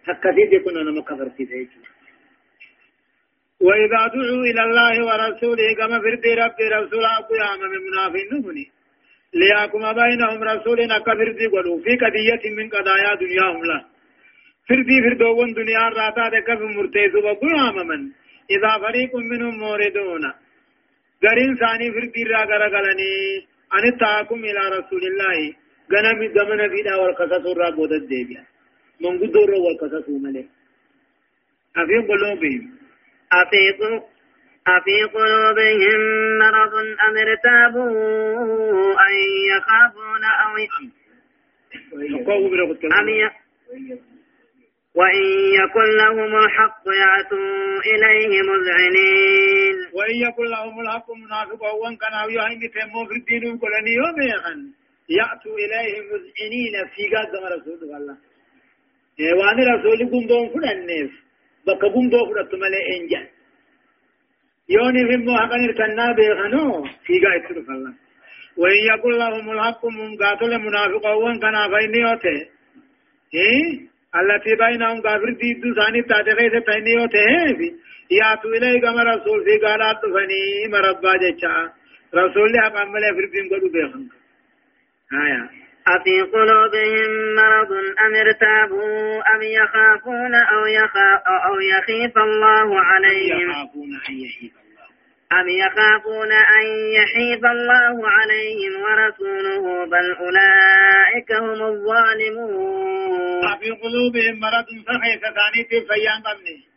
[0.08, 1.70] حكتي يكون أنا مكفر في ذلك
[3.62, 8.66] وإذا دعوا إلى الله ورسوله كما فرد رب رسول أبو يعمى من منافين نفني.
[9.34, 13.80] ليكم بينهم رسولنا كفرد قلوا في قضية من قضايا دنياهم لا.
[14.68, 18.02] فردي فردوون دنيا راتا دكف مرتيز وابو يعمى من.
[18.56, 20.24] إذا فريق منهم موردون.
[21.24, 23.14] قرين ثاني فردي را قرقلني
[23.74, 25.38] أن التحكم إلى رسول الله.
[25.92, 28.44] غنم زمن فيدا والقصص را بود الدبيا
[29.02, 30.48] من قدر والقصص ملك
[31.78, 32.64] أفي قلوبهم.
[33.34, 33.62] أفي
[34.68, 36.02] أفي قلوبهم
[36.38, 37.92] مرض أم ارتابوا
[39.08, 39.14] أن
[39.52, 40.56] يخافون أو
[43.00, 44.11] أم ي...
[44.96, 45.24] وإن
[45.62, 49.76] يكن لهم الحق يأتوا إليه مذعنين.
[49.94, 54.60] وإن يكن لهم الحق منافق وإن كان أو يهين تمو في الدين كلني يوم يخن
[55.10, 58.18] يأتوا إليه مذعنين في قد رسول الله.
[59.40, 61.12] وان رسول قندون فلنف
[61.68, 63.28] بك قندون فلت ملئ إنجان
[64.70, 67.94] يوني في موحقن ارتنا بيغنو في قائد سرف الله.
[68.58, 72.38] وإن يقول لهم الحق من قاتل منافقون كان فإنيوته
[73.34, 77.28] إيه؟ التي بينهم كافر ديد ثاني تاتخيث فإنيوته
[78.12, 81.70] ياتوا إليه كما رسول في قالات فني مربا جيشا
[82.16, 84.08] رسول لها قمل فرقين قدو بيغن
[85.14, 85.50] آية
[85.88, 87.72] أفي قلوبهم مرض
[88.06, 94.52] أم ارتابوا أم يخافون أو, يخاف أو يخيف الله عليهم يخافون أن يحيف
[95.32, 96.66] أم يخافون أن
[96.98, 103.11] يحيف الله عليهم ورسوله بل أولئك هم الظالمون
[103.60, 106.72] في قلوبهم مرض صحيح ثاني في فيان قمني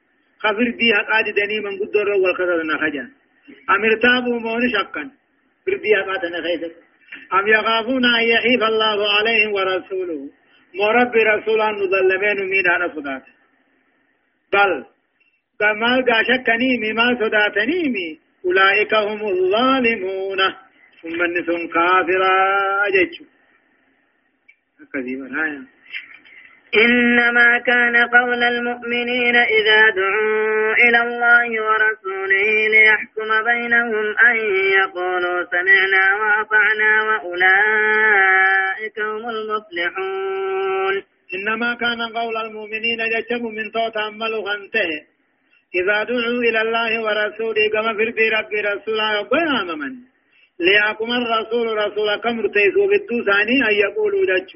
[0.44, 3.04] خفر دي حقاد دني من قدر والخسر نخجا.
[3.70, 5.10] أم ارتابوا مون شقا.
[5.66, 6.72] فر دي حقاد نخيسر
[7.32, 10.30] أم يخافون أن يحيف الله عليهم ورسوله.
[10.74, 13.24] مرب رسولا نظلمين من هذا صدات.
[14.52, 14.70] بل
[15.60, 20.40] كما قاشكني ما صداتني أولئك هم الظالمون.
[21.02, 22.34] ثم النسون كافرا
[22.94, 23.24] جيتشو.
[26.74, 34.36] إنما كان قول المؤمنين إذا دعوا إلى الله ورسوله ليحكم بينهم أن
[34.78, 40.94] يقولوا سمعنا وأطعنا وأولئك هم المفلحون.
[41.34, 44.90] إنما كان قول المؤمنين يجب من توت عملوا خنته.
[45.74, 49.92] إذا دعوا إلى الله ورسوله كما في رب رسولا وقيام من
[50.60, 54.50] ليأكم الرسول رسول كم رتيسوا بالدو ثاني أن يقولوا جج.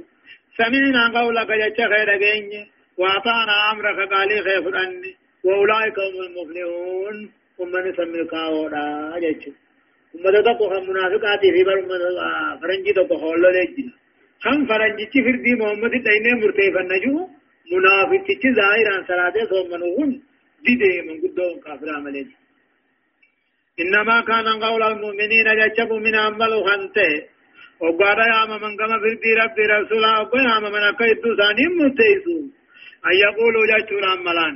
[0.59, 2.63] سمعنا قولك جج خير جيني
[3.01, 5.13] وأطعنا أمرك قالي خير أني
[5.45, 7.17] وأولئك هم المفلحون.
[7.61, 8.85] هم من سمي الكاولا
[9.23, 9.43] جج
[10.15, 11.79] هم تدقوا منافقات في بر
[12.61, 13.89] فرنجي تدقوا الله لجل
[14.47, 17.15] هم فرنجي في دي محمد تيني مرتيفا نجو
[17.73, 20.11] منافق تي ظاهرا صلاة ثم منهون
[20.65, 22.29] ديده من قدوم كافر عملين
[23.83, 27.13] إنما كان قول المؤمنين يجب من أمل خنته.
[27.81, 32.39] وقال يا من كما في الدي ربي رسولا وقال يا من أكيد ثاني متيسو
[33.07, 34.55] أن يقولوا جاتشون أملان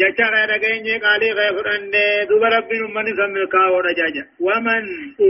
[0.00, 1.90] جاچا غير گئنجي قالي غير أن
[2.28, 4.82] دوب ربي من سمك ورجاجا ومن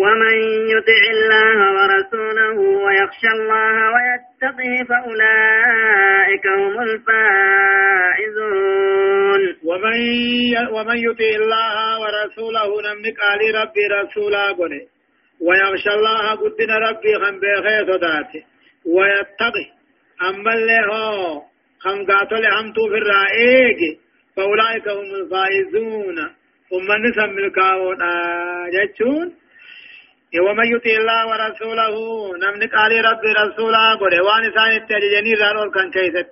[0.03, 0.37] ومن
[0.75, 8.63] يطع الله ورسوله ويخشى الله ويتقه فأولئك هم الفائزون
[10.75, 14.73] ومن يطع الله ورسوله نمنك علي ربي رسولا قل
[15.47, 18.43] ويغشى الله قدنا ربي خم بخير صداته
[18.87, 19.67] ويتقي.
[20.29, 21.43] أما اللي هو
[21.81, 23.81] خم قاتل همتو في الرائق
[24.37, 26.19] فأولئك هم الفائزون.
[26.73, 27.99] ومن نسم الكاون
[28.75, 29.29] جتشون.
[30.47, 31.95] ومن يطع الله ورسوله
[32.43, 36.29] نمنك علي ربي رسولا قل وأن سان التججني رانول كان كيست.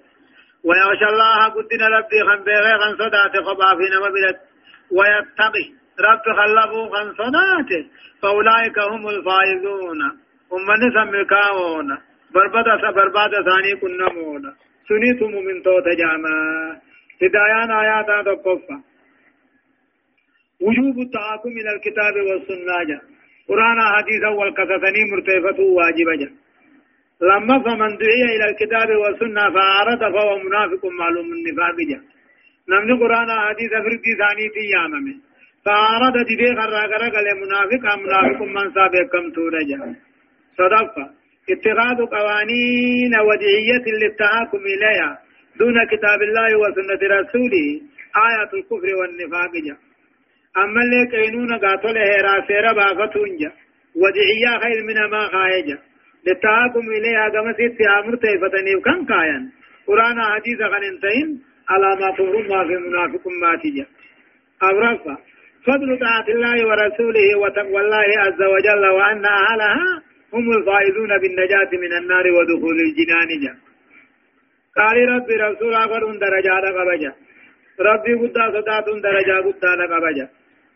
[0.64, 4.38] ويغشى الله قدنا ربي خم بغي خم صدات خبا في نمبلت
[4.96, 5.79] ويتقي.
[6.08, 7.70] رب خلفه خم صدات
[8.22, 10.00] فأولئك هم الفائزون
[10.50, 11.98] ومن نسم الكاون
[12.34, 14.52] بربادة بربادة ثاني كنا مولا
[14.88, 16.36] سنيتم من توت جاما
[17.22, 18.76] هدايان آيات تقفى
[20.60, 23.00] وجوب التعاقم إلى الكتاب والسنة
[23.48, 26.22] قرآن حديث والقصصني مرتفة واجبة
[27.22, 32.00] لما فمن دعي إلى الكتاب والسنة فأعرض فهو منافق معلوم النفاق جا.
[32.68, 34.46] نمن قرآن حديث فردي ثاني
[35.64, 39.94] تيامة فأعرض دبي غرق رق منافق منافق من سابق كم تورجا
[40.58, 41.10] صدقة
[41.50, 45.18] اتخاذ قوانين ودعية للتحاكم إليها
[45.58, 47.66] دون كتاب الله وسنة رسوله
[48.28, 49.76] آية الكفر والنفاق جا
[50.56, 53.52] أما اللي كينون قاتل هيرا سيرا بافتون جا
[53.96, 55.78] ودعية خير من ما خايجا
[56.26, 59.52] للتحاكم إليها كما سيدتي أمر تيفتني وكان كاين
[59.86, 63.86] قرآن حديث غن انتين على ما فهم ما في منافق ما تجا
[64.62, 65.16] أبرفا
[65.66, 70.02] فضل طاعة الله ورسوله وتقوى الله عز وجل وأن أهلها
[70.34, 73.54] هم الفائزون بالنجاة من النار ودخول الجنان جا.
[74.76, 77.12] قال ربي رسول أقر درجات قبجا
[77.80, 80.28] ربي قد صدات درجات قد قبجا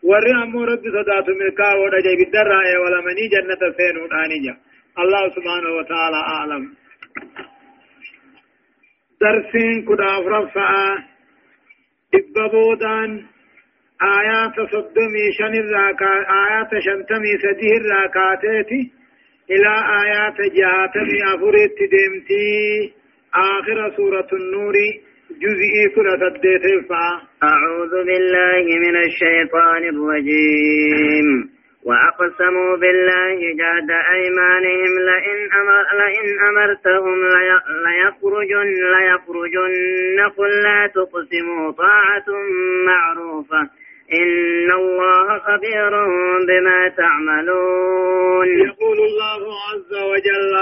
[0.03, 4.55] ور أمو ربي صدات ملكا ودجا بالدرائي ولمني جنة سين ودانجا
[4.99, 6.63] الله سبحانه وتعالى أعلم.
[9.21, 11.03] درسين كدا فرفعا
[12.15, 13.25] إبابودان
[14.01, 18.91] آيات صدمي شن الراكا آيات شنتمي سديه الراكاتيتي
[19.51, 19.73] إلى
[20.03, 22.93] آيات جهاتمي أفريت ديمتي
[23.35, 24.73] آخر سورة النور
[25.41, 27.07] جزئي كرة الديتفا
[27.43, 31.55] أعوذ بالله من الشيطان الرجيم.
[31.85, 37.17] وأقسموا بالله جهد أيمانهم لئن أمر لئن أمرتهم
[37.85, 42.27] ليخرجن ليخرجن قل لا تقسموا طاعة
[42.87, 43.84] معروفة.
[44.13, 45.89] إن الله خبير
[46.47, 50.55] بما تعملون يقول الله عز وجل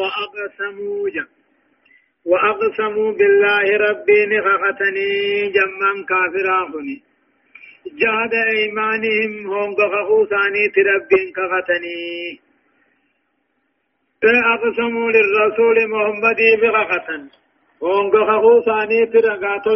[0.00, 1.38] وأقسموا جهد
[2.26, 5.12] وأقسموا بالله ربي نخختني
[5.56, 7.02] جمّا كافرا خني
[7.86, 12.40] جهد إيمانهم هم قخخو ثاني تربين كختني
[14.54, 17.28] أقسموا للرسول محمد بخختن
[17.82, 19.74] هم قخخو ثاني ترقاتو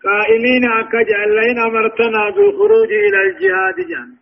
[0.00, 4.16] لخختن قائلين أكجل لين أمرتنا بالخروج إلى الجهاد جان.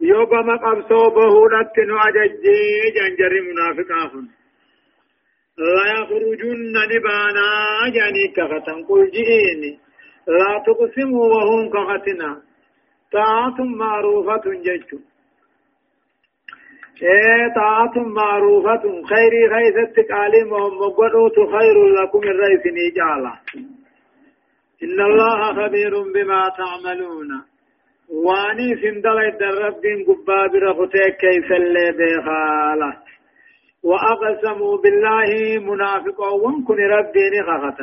[0.00, 4.26] يوبا مقبصو بهودت نعججي جنجر منافقا
[5.58, 7.48] لا يخرجن نبانا
[7.94, 9.78] جاني كفتن قل جئيني.
[10.28, 12.42] لا تقسموا وهم كفتنا
[13.12, 14.98] طاعة معروفة ججو.
[17.02, 19.48] إيه طاعة معروفة خيري
[20.10, 23.34] قالي محمد قدوت خير لكم الرئيس نجالا.
[24.82, 27.30] إن الله خبير بما تعملون.
[28.24, 32.92] واني سندل الرب قباب رفتك كيف اللي بخالة.
[33.82, 35.30] وأقسموا بالله
[35.70, 37.80] منافقا وانكن ربين خخة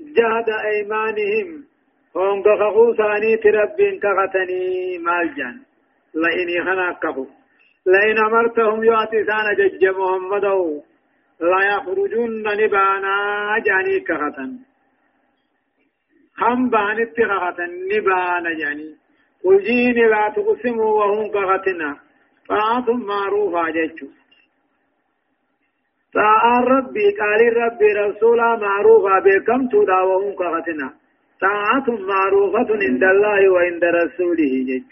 [0.00, 1.64] جهد أيمانهم.
[2.16, 5.56] هم بخخو ثاني تربين كختني مالجان.
[6.14, 7.26] لئن خناكه
[7.86, 10.44] لئن أمرتهم يأتي ثان جج محمد
[11.40, 13.16] لا يخرجون نبانا
[13.66, 14.50] جاني كختن
[16.40, 18.90] هم بانت خختن نبانا جاني
[19.44, 21.96] قل جيني لا تقسموا وهم كختنا
[22.48, 24.06] طاعة معروفة جيشو
[26.14, 30.88] طاعة ربي قال ربي رسولا معروفة بكم تودا وهم كغتنا
[31.40, 34.88] طاعة معروفة عند الله وعند رسوله جج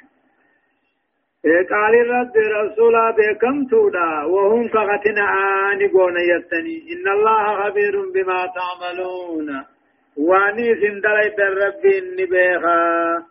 [1.70, 5.24] قال ربي رسولا بكم تودا وهم كغتنا
[5.72, 9.64] آني قون يتني إن الله خبير بما تعملون.
[10.18, 13.22] واني سندلت الرب النبيخا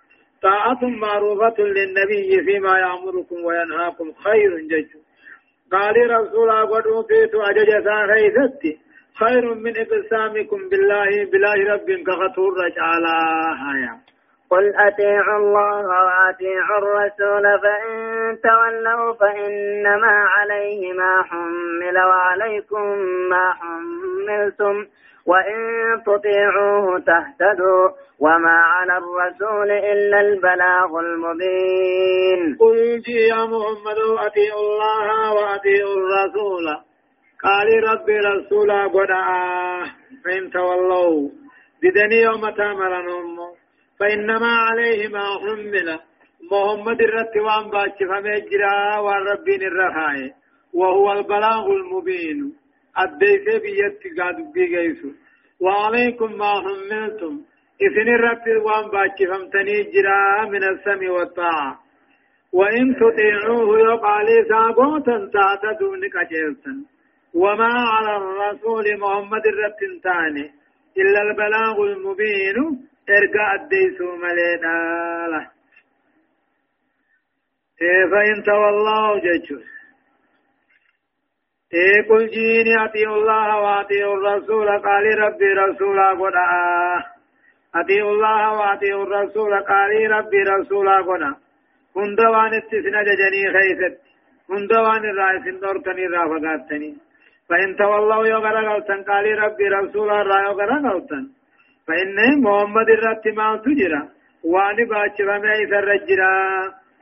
[0.44, 4.88] طاعة معروفة للنبي فيما يأمركم وينهاكم خير جج.
[5.72, 8.78] قال رسول الله فيت أجج ساخيثتي
[9.20, 13.18] خير من إقسامكم بالله بالله رب كخطور رجالا
[13.64, 14.00] هيا.
[14.50, 17.92] قل أطيعوا الله وأطيعوا الرسول فإن
[18.44, 22.98] تولوا فإنما عليه ما حمل وعليكم
[23.30, 24.86] ما حملتم.
[25.28, 25.59] وإن
[26.05, 32.57] تطيعوه تهتدوا وما على الرسول إلا البلاغ المبين.
[32.59, 36.65] قل يا محمد أطيعوا الله وأطيعوا الرسول.
[37.43, 39.80] قال ربي رسولا قدعا
[40.26, 41.30] فإن تولوا.
[41.84, 43.38] بدني يوم تامرنهم
[43.99, 45.99] فإنما عليه ما حمل.
[46.51, 50.32] محمد الرتوان باتش فمجرا والربين الرخاء
[50.74, 52.62] وهو البلاغ المبين.
[52.98, 55.10] أديت بيت قاد بيجيسو
[55.60, 57.41] وعليكم ما حملتم
[57.82, 61.80] إذن الرتوان باتش فمتني جرا من السمع والطاعة
[62.54, 66.74] وإن تطيعوه يقال ساقوتا تعتدون كجيرتا
[67.34, 70.52] وما على الرسول محمد الرتنتاني
[70.98, 72.58] إلا البلاغ المبين
[73.10, 74.76] إرقاء الديسو ملينا
[75.32, 75.48] له
[77.82, 79.72] إيه فإن تولوا جيشوس
[81.74, 86.36] إيه قل جيني أطيعوا الله وأطيعوا الرسول قال ربي رسولا قد
[87.76, 91.24] أطيعوا الله وأطيعوا الرسول قال ربي رسولا قد
[91.97, 93.95] هندوان اتسنا ججني خيست
[94.51, 96.91] هندوان الرئيس نورتني رافقاتني
[97.49, 101.24] فإن تولوا يغرى غلطن قال ربي رسول الله يغرى غلطن
[101.88, 104.01] فإن محمد الرت ما تجرى
[104.51, 106.34] واني باچ فمي سرجرا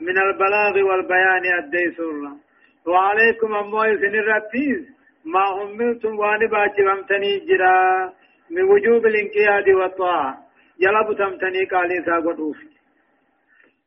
[0.07, 2.51] من البلاغ والبيان أدي سورة
[2.88, 4.82] وعليكم أموي سن الرتيز
[5.26, 8.14] ما هملتم واني باچ فمتني جرا.
[8.52, 10.38] من وجوب الانقياد والطاعة.
[10.82, 12.58] جلب تمتني قال ساقوف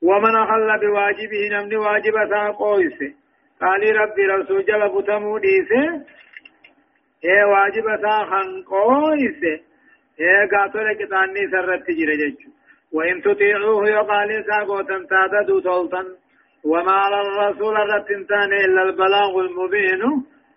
[0.03, 2.99] ومن أخل بواجبه نمني واجب ساقويس.
[3.61, 6.05] قال ربي رسول جلب تمو ديسه
[7.27, 9.45] اے واجب تا خنقويس
[10.21, 12.37] اے قاتل كتاني سرت جرى
[12.93, 16.03] وإن تطيعوه يقال ساقوتا تاتدوا تولتا
[16.65, 20.03] وما على الرسول الرتنتان إلا البلاغ المبين.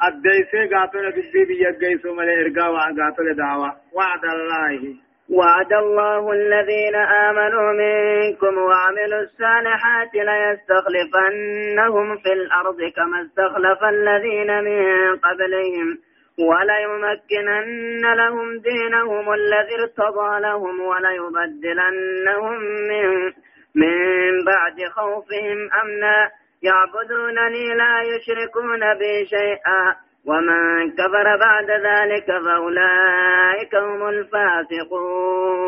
[0.07, 3.71] الديس قاتل بالبيبي يقيس ملي إرقا وقاتل دعوة.
[3.93, 4.95] وعد الله.
[5.29, 15.97] وعد الله الذين آمنوا منكم وعملوا الصالحات ليستخلفنهم في الأرض كما استخلف الذين من قبلهم.
[16.39, 23.33] وليمكنن لهم دينهم الذي ارتضى لهم وليبدلنهم من
[23.81, 26.17] من بعد خوفهم أمنا.
[26.63, 29.81] يعبدونني لا يشركون بي شيئا.
[30.25, 35.67] ومن كفر بعد ذلك فأولئك هم الفاسقون.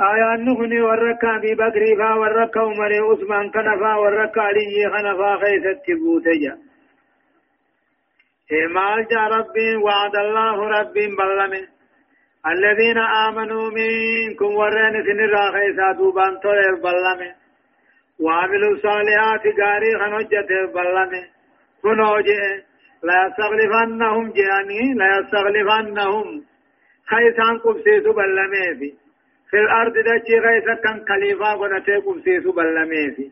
[0.00, 6.54] آية نغني وركا ببكري فا وركا عمر عثمان كنفا وركا علي خنفا خيست بوتجا
[8.50, 11.68] مال جاء ربي وعد الله ربي بلمه
[12.46, 17.34] الذين آمنوا منكم ورين سنرا خيسا دوبان طير بلمه
[18.20, 21.24] وعملوا صالحات غاري خنجت بلمه
[21.82, 22.64] كنوجه
[23.02, 26.44] لا يستغلفنهم جاني لا يستغلفنهم.
[27.10, 28.74] خيسان قبسيسو بلمه
[29.50, 29.56] في.
[29.64, 33.30] الأرض دجي خيسا كان خليفة ونتي قبسيسو بلمه في.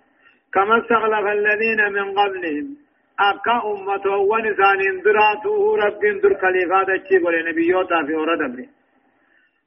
[0.54, 2.76] كما استغلف الذين من قبلهم.
[3.20, 8.78] أكا أمته ونسان اندراته رب اندر خليفة دچي بولي نبيوتا في أورا دبري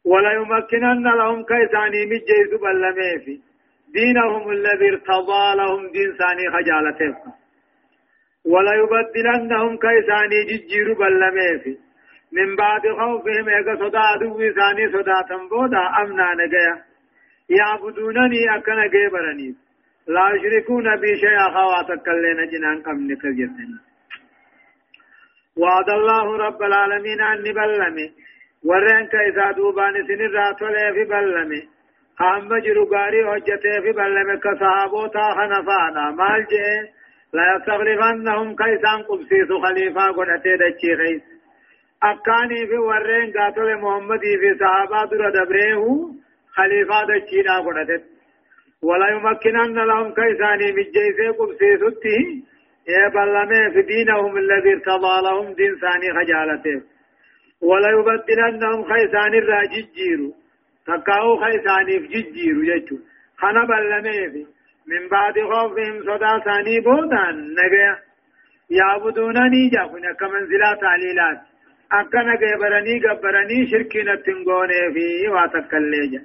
[0.06, 3.40] ولا يمكنن لهم كيساني مجيس بلميفي
[3.94, 7.16] دينهم الذي ارتضى لهم دين ثاني خجالته
[8.46, 11.78] ولا يبدلنهم كيساني ججير بلميفي
[12.32, 16.92] من بعد خوفهم ايقا صدا عدو ثاني صدا تنبودا أمنا نجيا.
[17.50, 19.56] يعبدونني أكنا جيبرني
[20.08, 23.78] لا يشركون بي شيئا خواتك لنا جنان قمن كجرتني
[25.58, 28.08] وعد الله رب العالمين أن بلمي
[28.70, 31.62] ورين كيسا دوبان سنر راتولي في بلمي
[32.22, 36.92] هم جرو غاري حجته في بلمي كصحابوتا خنفانا مال جئ
[37.34, 41.22] لا يستغرفنهم كيسان قبسيس خليفة قدته دچي خيس
[42.04, 45.86] أكاني في ورين قاتل محمدي في صحابات در دبره
[46.56, 48.04] خليفة دچي دا قدته
[48.84, 52.20] ولا يمكنن لهم كيساني من جيسي قبسيسوتي
[52.88, 56.82] يا بلمي في دينهم الذي ارتضى لهم دين ثاني خجالته
[57.62, 60.34] ولا يبدلنهم خيسان الراججيرو
[60.88, 62.98] تقاو خيساني في ججيرو يجو
[63.38, 64.46] خنا بلمي في
[64.88, 67.36] من بعد خوفهم صدا ثاني بودان.
[67.58, 67.90] نجا
[68.70, 71.40] يعبدونني جافنا كمنزلات تعليلات.
[71.92, 76.22] أكنا جبرني جبرني شركنا تنغوني في واتكليجا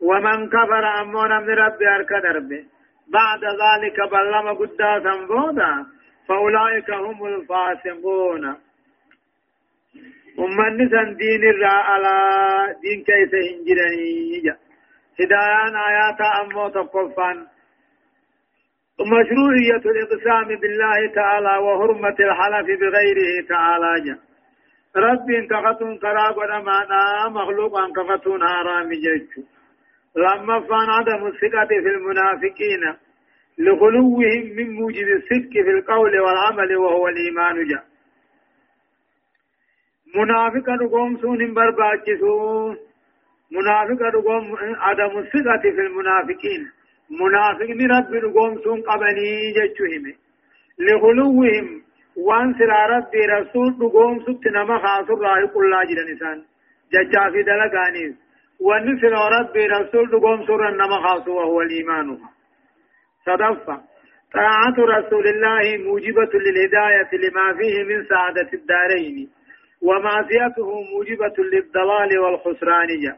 [0.00, 2.62] ومن كفر أمون من ربي أرك دربه
[3.08, 5.86] بعد ذلك بلما قدا سنبودا
[6.28, 8.56] فأولئك هم الفاسقون.
[10.38, 12.14] أمن سن دين الرا على
[12.82, 14.56] دين كيس هنجرني
[15.20, 17.46] هدايان آيات أمو تقفان
[19.00, 24.18] مشروعية الإقسام بالله تعالى وحرمة الحلف بغيره تعالى جا
[24.96, 29.42] ربي كفتون كراب ونمانا مخلوق عن كفتون حرام جيتشو
[30.16, 32.82] لما فان عدم الثقة في المنافقين
[33.58, 37.84] لغلوهم من موجب الصدق في القول والعمل وهو الإيمان جاء
[40.14, 42.76] منافق رقوم سون برباكسون
[43.52, 46.70] منافق رقوم عدم الثقة في المنافقين
[47.10, 50.14] منافق رب رقوم سون قبني جتشهم
[50.78, 51.82] لغلوهم
[52.16, 56.42] وان سرا ربي رسول رقوم ست نما خاصر راهي قل لا جدا نسان
[56.92, 58.14] ججا في دلقانيس
[58.60, 62.18] وان سرا ربي رسول رقوم سر نما خاصر وهو الإيمان
[63.26, 63.80] صدفة
[64.34, 69.30] طاعة رسول الله موجبة للهداية لما فيه من سعادة الدارين
[69.82, 72.88] ومعصيته موجبة للضلال والخسران.
[73.02, 73.16] جا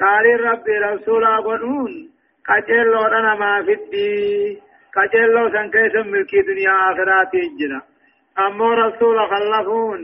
[0.00, 2.10] قال ربي رسول قنون
[2.48, 4.60] قجلو أنا ما في الدين
[4.96, 7.82] قجلو سنكيس ملكي دنيا آخرات الجنة
[8.38, 10.00] أما رسول خلفون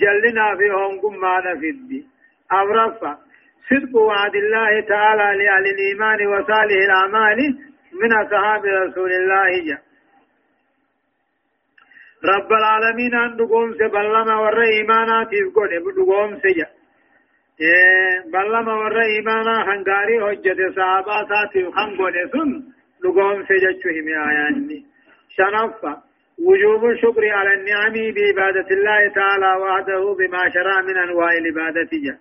[0.00, 2.06] جلنا في هم ما في الدين.
[2.52, 3.18] أورفا
[3.68, 7.38] صدق وعد الله تعالى لأهل الإيمان وصالح الأعمال
[8.02, 9.50] من أصحاب رسول الله.
[9.66, 9.78] جا
[12.24, 16.66] رب العالمين أن دقوم سبلما ور إيمانا تيفقون دقوم سجا
[18.32, 22.62] بلما ور إيمانا هنغاري حجة صحابة ساتي خنقون سن
[23.02, 24.86] دقوم سجا چوهم آياني
[25.36, 25.96] شنفة
[26.46, 32.18] وجوب الشكر على النعم بعبادة الله تعالى وحده بما شرع من أنواع العبادة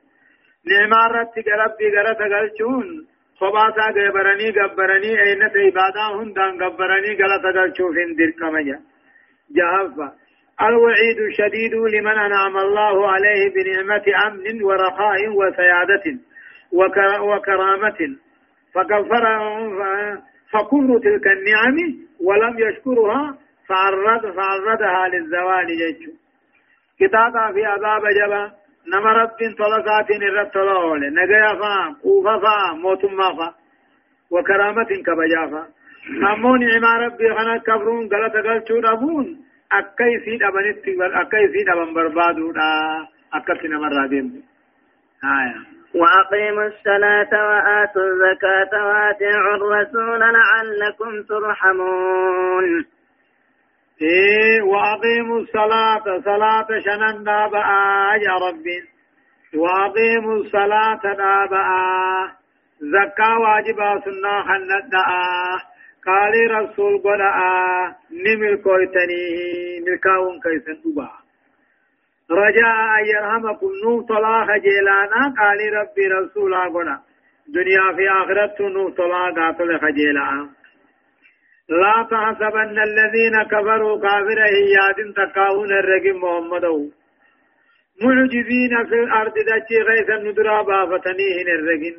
[0.66, 3.08] نعمة رتك ربي قرأت قلتون
[3.40, 8.34] خباسا غبرني غبرني اين عبادا هندان غبرني غلط غلچو فين دير
[9.56, 10.12] جهفا
[10.62, 16.20] الوعيد الشديد لمن أنعم الله عليه بنعمة أمن ورخاء وسيادة
[17.22, 18.18] وكرامة.
[18.74, 19.24] فكفر
[20.52, 21.78] فكل تلك النعم
[22.22, 23.38] ولم يشكرها
[23.68, 26.10] فعرض فعرضها للزوال جيش.
[27.00, 28.52] كتابا في عذاب جبا
[28.88, 33.54] نما رب طلقات الرب طلول نجايا فا قوفا فا موتما فا.
[34.32, 35.77] وكرامة كبجا فا.
[36.34, 39.26] أمو نعم ربي خنا كفرون غلط غلطون أبون
[39.72, 40.88] أكي سيد أبنت
[41.22, 44.44] أكي سيد أبن بربادو دا أكي نمر رابين
[45.24, 52.86] آية وأقيموا الصلاة وآتوا الزكاة وأطيعوا الرسول لعلكم ترحمون.
[54.02, 56.04] إيه وأقيموا الصلاة.
[56.26, 58.80] صلاة شنن بقى يا ربي.
[59.56, 61.02] وأقيموا الصلاة
[61.52, 62.32] بقى
[62.82, 64.94] زكاة واجبة سنة خنت
[66.08, 67.22] قال رسول قل
[68.26, 69.24] نمل كويتني
[69.86, 71.10] ملكاون كيسن دبا
[72.32, 76.98] رجاء يرحمكم نوم طلاق جيلانا قال ربي رسول قل
[77.48, 80.50] دنيا في آخرت نوم طلاق قاتل خجيلانا
[81.70, 86.66] لا تحسبن الذين كفروا كافر هياد تقاون الرقم محمد.
[88.02, 91.96] معجزين في الأرض دجي غيث الندرى بافتنيهن الرقم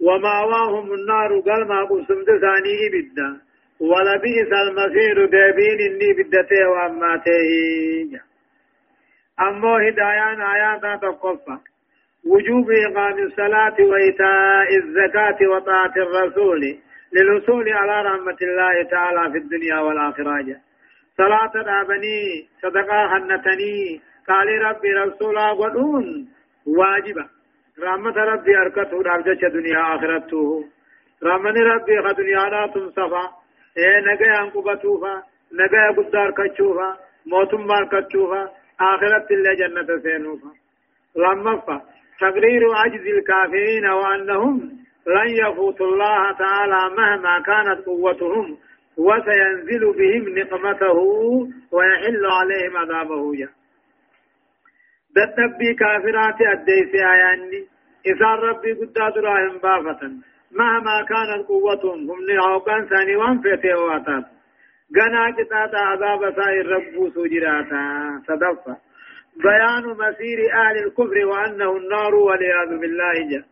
[0.00, 3.40] وماواهم النار قال ما قسم دساني إبدا
[3.80, 7.48] ولبئس المصير دابين إني بدته وأماته
[9.40, 11.56] أمو هدايان آيات تقفى.
[12.26, 16.60] وجوب إقام الصلاة وإيتاء الزكاة وطاعة الرسول
[17.12, 20.56] للوصول على رحمة الله تعالى في الدنيا والآخرة.
[21.16, 26.28] صلاة دابني صدقة حنتني قال ربي رسولا ودون
[26.66, 27.39] واجبة.
[27.82, 30.64] رحمة ربي أركته رابجة دنيا آخرته
[31.22, 33.24] رحمة ربي خدنيا لا تنصفا
[33.78, 35.22] إيه نجا أنقبتوفا
[35.52, 38.42] نجا قدار كتشوفا موتم مار كتشوفا
[38.80, 40.50] آخرة الله جنة سينوفا
[41.16, 41.80] لما
[42.20, 44.56] تقرير عجز الكافرين وأنهم
[45.06, 48.58] لن يفوت الله تعالى مهما كانت قوتهم
[48.98, 50.98] وسينزل بهم نقمته
[51.72, 53.48] ويحل عليهم عذابه يا
[55.16, 57.66] دتبي كافرات أديس آياني
[58.06, 60.10] إذا ربي قد دراهم بافة
[60.52, 64.24] مهما كانت قوتهم هم نعوقان ثاني وانفته واتات
[64.96, 67.82] غنا كتاتا عذاب سائر رب سجراتا
[68.28, 68.76] صدفة
[69.36, 73.44] بيان مسير أهل الكفر وأنه النار والعياذ بالله جل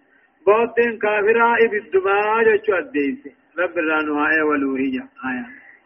[0.47, 3.19] بوتين كافرا إبدما جتشو أديس
[3.59, 5.47] رب الرانو آية ولوهية آية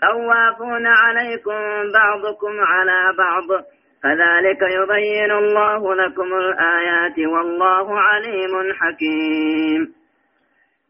[0.00, 1.60] طوافون عليكم
[1.94, 3.64] بعضكم على بعض.
[4.02, 9.94] كذلك يبين الله لكم الآيات والله عليم حكيم.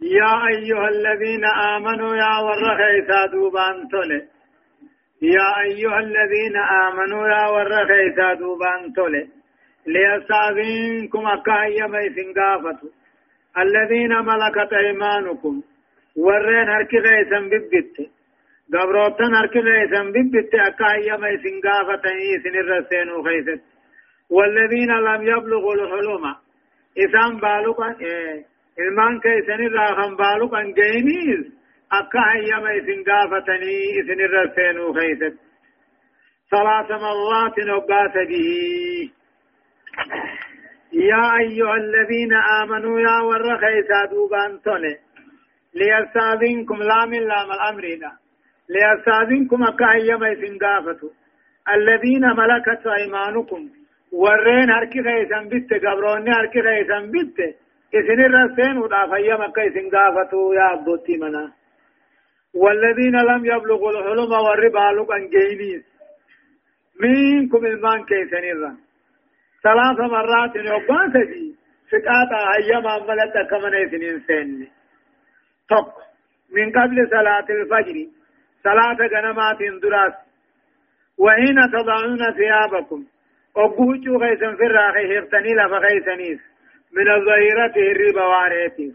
[0.00, 4.28] يا أيها الذين آمنوا يا ورخيسا دوبان تولي
[5.22, 9.28] يا أيها الذين آمنوا يا ورخيسا دوبان تولي
[9.86, 12.32] ليستأذنكم أكايا ميسن
[13.58, 15.62] الذين ملكت أيمانكم
[16.16, 18.15] ورين هركي غيسا ببت.
[18.74, 23.62] قبروتن هركي غيسا ببت أكايا ميسن قافتني سن الرسين وخيست
[24.30, 26.24] والذين لم يبلغوا الحلم
[26.98, 28.56] إسان بالوكا إيه
[29.96, 31.42] kan baalu kan ga'iniis
[31.98, 35.44] akka hayyama isin gaafatanii isinirra seenuu keessatti
[36.50, 38.48] ثلاث مرات وقات به
[40.92, 44.94] يا أيها الذين آمنوا يا ورخيسا دوبان تولي
[45.74, 48.12] ليستاذنكم لا من لام الأمر لا
[48.68, 51.10] ليستاذنكم أكا أيما يسنقافتوا
[51.74, 53.68] الذين ملكت أيمانكم
[54.12, 57.38] ورين هركي خيسا بيت قبروني هركي خيسا بيت.
[57.94, 58.76] إسن الرسين
[59.58, 61.52] إسن قافتو يا أبوتي منا.
[62.54, 65.84] والذين لم يبلغوا الحلم والربا لقن جينيس.
[67.00, 68.76] منكم إلمان كيسن الرا
[69.62, 71.56] ثلاث مرات يوبان سجي.
[71.90, 74.66] فقاطا أيام عملت كمن إسن إنسان.
[75.70, 75.86] طب
[76.56, 78.15] من قبل صلاة الفجر
[78.66, 80.14] صلاة جنمات دراس
[81.18, 83.00] وحين تضعون ثيابكم
[83.56, 86.40] وقوجوا غيثا في الراخي هفتني لفغيثنيس
[86.96, 88.88] من الظهيرة الربا واريتي.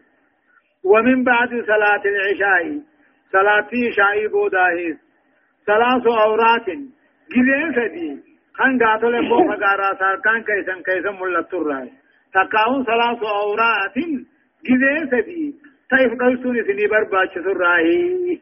[0.84, 2.64] ومن بعد صلاة العشاء
[3.32, 4.98] صلاة عشاء بوداهيس
[5.68, 6.68] ثلاث أورات
[7.34, 8.10] جلين سدي.
[8.58, 11.90] خان قاتل فوق قارا ساركان كيسن كيسن ملت الرأي
[12.34, 13.98] تقاون ثلاث أورات
[14.68, 15.56] جلين سدي.
[15.90, 18.42] تيف قلتون سني برباش الرأي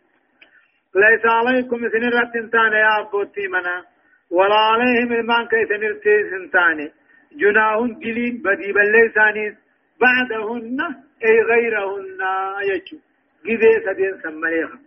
[0.96, 3.86] ليس عليكم سن رتنتان يا أبوتي منا
[4.32, 6.92] ولا عليهم المان كيسن ارتسنتاني
[7.32, 9.54] جناهن دلين بدي بلسانيس
[10.02, 10.80] بعدهن
[11.26, 12.22] أي غيرهن
[12.70, 12.98] يجو.
[13.46, 14.80] جذي سدين سمريخا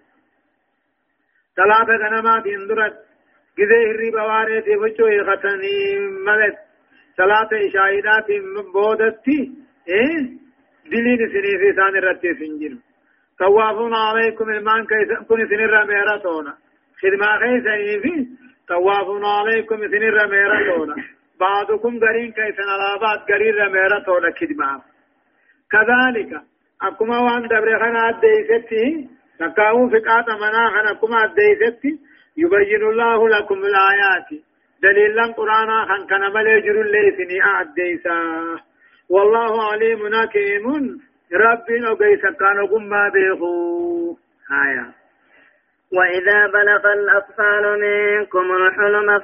[1.57, 2.97] ثلاثة غنمات اندرت
[3.59, 6.59] جذي هري بواريتي وچو إخطني ملت.
[7.17, 8.29] ثلاثة إشاهدات
[8.75, 9.53] بودتي
[9.89, 10.43] إيه؟
[10.91, 12.75] دلين سني في ثاني رتي سنجر
[13.39, 14.87] توافون عليكم المان
[15.29, 16.55] كن سنر ميرتونا
[17.03, 18.27] خدمة خيسني في
[18.69, 20.97] توافون عليكم سنر ميرتونا
[21.41, 24.81] بعضكم قرين كيسن الابات قرين رميرة تولا كدما
[25.73, 26.43] كذلك
[26.83, 29.09] أكما وان دبرخنا الديستي
[29.39, 31.93] تكاو فقات مناخنا أكما الديستي
[32.37, 34.29] يبين الله لكم الآيات
[34.83, 38.19] دليلا قرانا خان كان مليجر الليسني أعديسا
[39.09, 40.67] والله عليم حكيم
[41.35, 44.17] ربي نقيس كان قم بيخو.
[44.65, 44.95] آيات
[45.93, 49.21] وإذا بلغ الأطفال منكم الحلم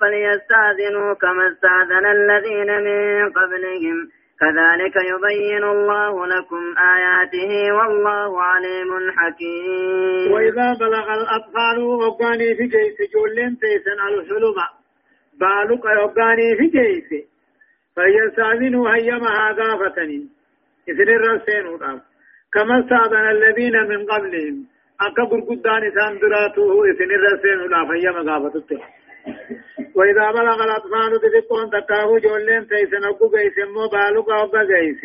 [0.00, 4.08] فليستأذنوا كما استأذن الذين من قبلهم.
[4.40, 10.32] كذلك يبين الله لكم آياته والله عليم حكيم.
[10.32, 14.68] وإذا بلغ الأطفال وقاني في جيس جولين تيسن الحلم.
[15.40, 17.28] بالك وقاني في جيس.
[17.96, 19.76] فليستأذنوا هيما هذا
[20.88, 21.64] إذن الرسين
[22.52, 24.56] كما استأذن الذين من قبلهم
[25.06, 28.78] akka gurguddaan isaan duraatu isin irra seenuudhaaf hayyama gaafatutte
[29.98, 35.00] وإذا بلغ الأطفال تذكون تكاهو جولين تيسن أبو جيس مو بالوك أبا جيس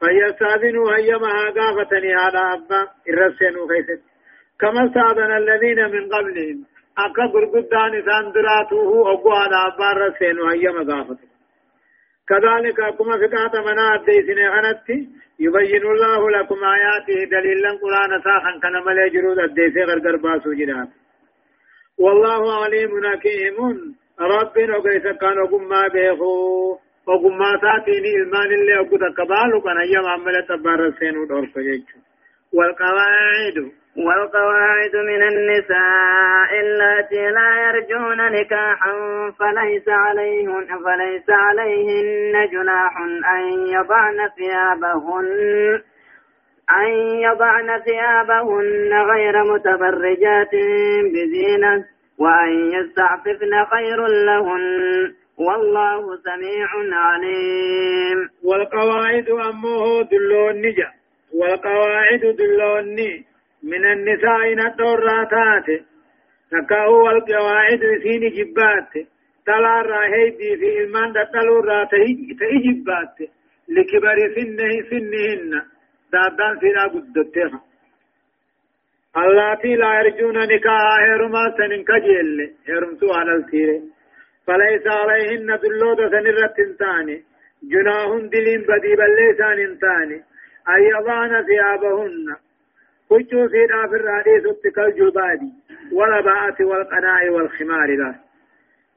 [0.00, 4.02] فيستاذنوا هيما قافتني هذا أبا الرسينو خيست
[4.60, 6.58] كما استاذن الذين من قبلهم
[7.04, 11.33] أكا قرقدان إسان دراتوه أبو هذا أبا الرسينو هيما قافتني
[12.28, 15.08] كذلك كما فقات منا أديسن غنتي
[15.40, 20.88] يبين الله لكم آياته دليلا قرآن ساخا كان ملي جرود أديسي غرغر باسو جرات
[21.98, 23.56] والله عليم حكيم.
[24.20, 26.78] رب وقيس كان وقما بيخو.
[27.06, 31.56] وقما ساتيني إلمان اللي أقود كبالو كان أيام عملت بارسين ودورك
[32.54, 38.92] والقواعد والقواعد من النساء اللاتي لا يرجون نكاحا
[39.38, 42.98] فليس عليهن فليس عليهن جناح
[43.34, 45.80] أن يضعن ثيابهن
[46.70, 46.88] أن
[47.20, 50.54] يضعن ثيابهن غير متبرجات
[51.12, 51.84] بزينة
[52.18, 55.12] وأن يستعففن خير لهن.
[55.38, 58.28] والله سميع عليم.
[58.44, 60.88] والقواعد أمه دلون نجا.
[61.34, 63.24] والقواعد دلون نجا
[63.62, 65.68] من النساء ندوراتات
[66.50, 68.92] تكاو والقواعد سين جبات
[69.46, 73.16] تلا راهيدي في إلمان دتلو راتي تيجبات
[73.68, 75.62] لكبر سنه سنهن.
[76.12, 77.60] دادان سينا قدتها.
[79.16, 82.54] اللاتي لا يرجون نكاح هرما سنن كجيل.
[82.68, 83.80] هرمتو على التير
[84.46, 87.22] فليس عليهن دلودة سنرة تاني
[87.72, 90.18] جناه دلين بدي بل ليسان انتاني
[90.68, 92.36] أن يضعن ثيابهن.
[93.10, 93.64] كجو في
[93.96, 94.44] الرئيس
[94.74, 95.52] كالجبادي
[95.92, 98.14] والباءة والقناع والخمار لا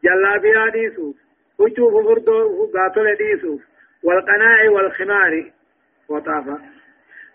[0.04, 1.16] جلابيا ديسوف
[1.60, 3.62] كجو فردو قاتل ديسوف
[4.04, 5.52] والقناع والخمار.
[6.10, 6.62] وطافا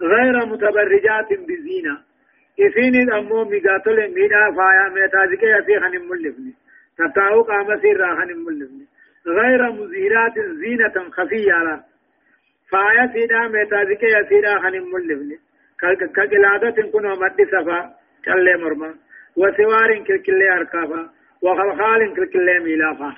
[0.03, 1.99] غير متبرجات بزينة.
[2.61, 6.55] إفين الأمو مقاتل ميدا فايا ميتازكي يسيخن ملفني
[6.99, 8.87] تتاو قام سيرا خن ملفني
[9.27, 11.81] غير مزيرات زينة خفية لا
[12.73, 15.39] فايا سيدا ميتازكي يسيرا خن ملفني
[16.17, 17.81] كقلادة كن ومد سفا
[18.25, 18.95] كالي مرما
[19.37, 21.11] وسوار كالكلي أركافا
[21.43, 23.15] وخلخال كالكلي ميلافا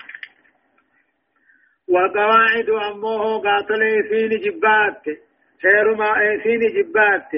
[1.89, 5.03] والقواعد أمه قاتل إفين جبات
[5.63, 7.35] خير ما إفين جبات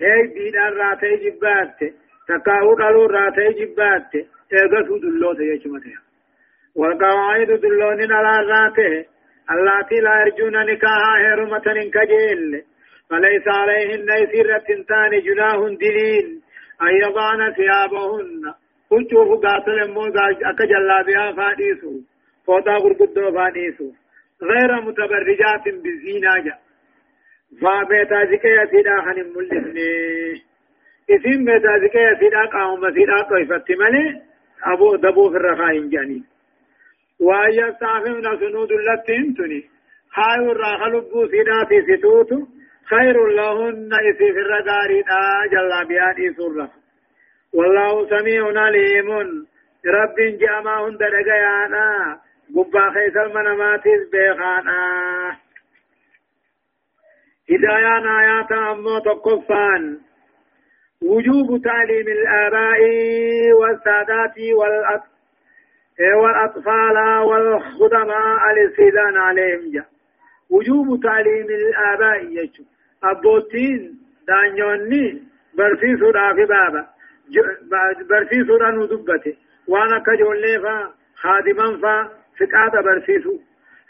[0.00, 1.78] هي ديدان راتي جبات
[2.28, 4.12] تكاو قالوا راتي جبات
[4.52, 5.94] اغسو دلوت يجمته
[6.76, 9.04] والقواعد دلون على راته
[9.50, 12.62] اللاتي لا يرجون نكاها هرمة كجيل
[13.10, 16.40] فليس عليهن يسير تنتان جناه دليل
[16.82, 18.54] أن يضعن ثيابهن.
[18.90, 21.92] وجوه قاتل موزا أكجلا بها فاديسو
[22.46, 23.90] فوتا غرقدو فاديسو.
[24.42, 26.56] غير متبرجات بالزينة جا
[27.60, 29.90] فبيتا زكية سيدا خن ملسني
[31.10, 34.22] اسم بيتا زكية سيدا قاوم سيدا طيفت ملي
[34.64, 36.22] أبو دبو في الرخاين جاني
[37.20, 39.60] وأن يستعفمن سنود اللتين تني
[40.16, 42.46] خير الراخ لبو سيدا في ستوتو
[42.90, 45.02] خير لهن إسي في الرقاري
[45.52, 46.70] جل بيان سورة
[47.54, 49.10] والله سميع عليم
[49.86, 52.18] رب جامعهن درقيانا
[52.56, 54.80] قبا خيس المناماتيس بيخانا
[57.50, 59.98] هدايان آيات أمو تقفان
[61.02, 62.80] وجوب تعليم الآباء
[63.60, 65.02] والسادات والأط...
[66.00, 66.96] والأطفال
[67.28, 69.84] والخدماء الاستئذان عليهم جا
[70.50, 72.64] وجوب تعليم الآباء يجو
[73.04, 73.98] أبوتين
[74.28, 75.22] دانيوني
[75.58, 76.86] برسيسو رافي بابا
[78.10, 79.36] برسيسو رانو دبته
[79.68, 83.38] وأنا كجولي فا خادما فا فقاد برسيسو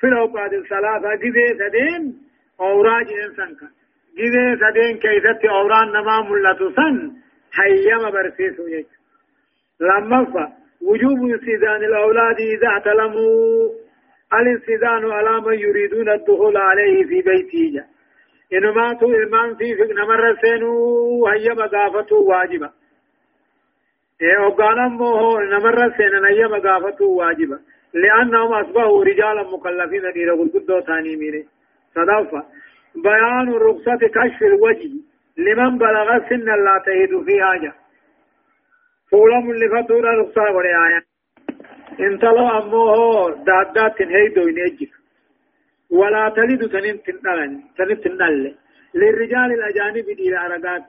[0.01, 2.23] في الأوقات الثلاثة جزي سدين
[2.61, 3.61] أوراج إنسانك
[4.19, 7.13] جزي سدين كيست أوران نما ملتو سن
[7.53, 8.97] حيما برسيسو يجو
[9.81, 13.69] لما فا وجوب استئذان الأولاد إذا اعتلموا.
[14.35, 17.85] الاستئذان على من يريدون الدخول عليه في بيته.
[18.53, 22.71] إنما تو إلمان في نمر سينو هيا مغافته واجبة.
[24.23, 27.59] إيه أبقانا موهو نمر سينا هيا مغافته واجبة.
[27.95, 31.45] لأنهم أصبحوا رجالا مكلفين دير قدو ثاني ميري
[31.95, 32.45] صدفة.
[32.95, 34.91] بيان رخصة كشف الوجه.
[35.39, 37.73] لمن بلغ سن لا تهد في حاجة
[39.11, 41.03] فولم اللي فتورة رخصة وري آية
[42.07, 44.91] انتلو أموه دادات تنهيدو ينجف
[45.91, 48.55] ولا تلد تنين تنالن تنين تنال
[48.95, 50.87] للرجال الأجانب دي العرقات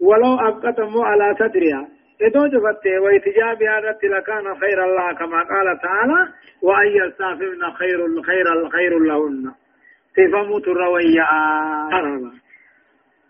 [0.00, 1.88] ولو أبقتموا على صدرها
[2.22, 6.28] إدو جفت وإتجابها رت لكان خير الله كما قال تعالى
[6.62, 9.52] وأن يستعففن خير خير خير لهن
[10.16, 11.26] تفهموا ترويا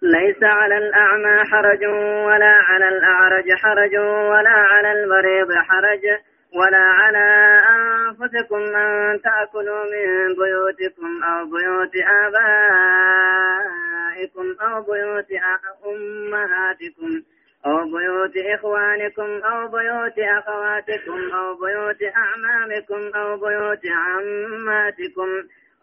[0.03, 1.85] ليس على الأعمى حرج
[2.27, 3.97] ولا على الأعرج حرج
[4.31, 6.01] ولا على المريض حرج
[6.55, 7.27] ولا على
[7.69, 11.97] أنفسكم أن تأكلوا من بيوتكم أو بيوت
[13.47, 15.31] آبائكم أو بيوت
[15.87, 17.23] أمهاتكم
[17.67, 25.31] أو بيوت إخوانكم أو بيوت أخواتكم أو بيوت أعمامكم أو بيوت عماتكم.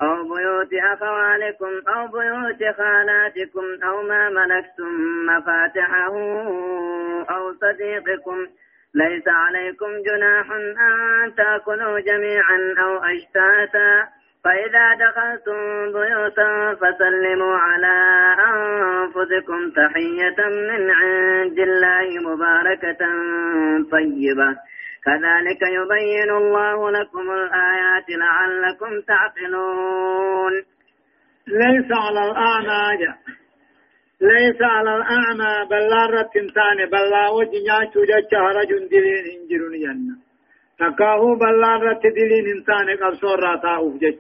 [0.02, 4.92] أو بيوت أخوالكم أو بيوت خالاتكم أو ما ملكتم
[5.26, 6.16] مفاتحه
[7.30, 8.48] أو صديقكم.
[8.96, 14.08] ليس عليكم جناح أن تأكلوا جميعا أو أشتاتا
[14.44, 15.60] فإذا دخلتم
[15.94, 17.96] بيوتا فسلموا على
[18.54, 23.02] أنفسكم تحية من عند الله مباركة
[23.92, 24.58] طيبة.
[25.06, 30.54] كذلك يبين الله لكم الآيات لعلكم تعقلون.
[31.48, 32.98] ليس على الأعمى
[34.22, 40.16] ليس على الأعمى بل لا رتنتان بل لا وجنيا شوجة رجل دلين انجرون جنة
[40.80, 44.18] تكاهو بل لا رت دلين انسان قبصور راتا أفجج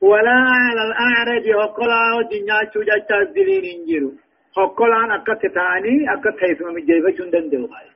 [0.00, 4.12] ولا على الأعرج هقلا وجنيا شوجة دلين انجرو.
[4.58, 7.88] هقلا أكت تاني أكت حيثم مجيبة شندن دلغاي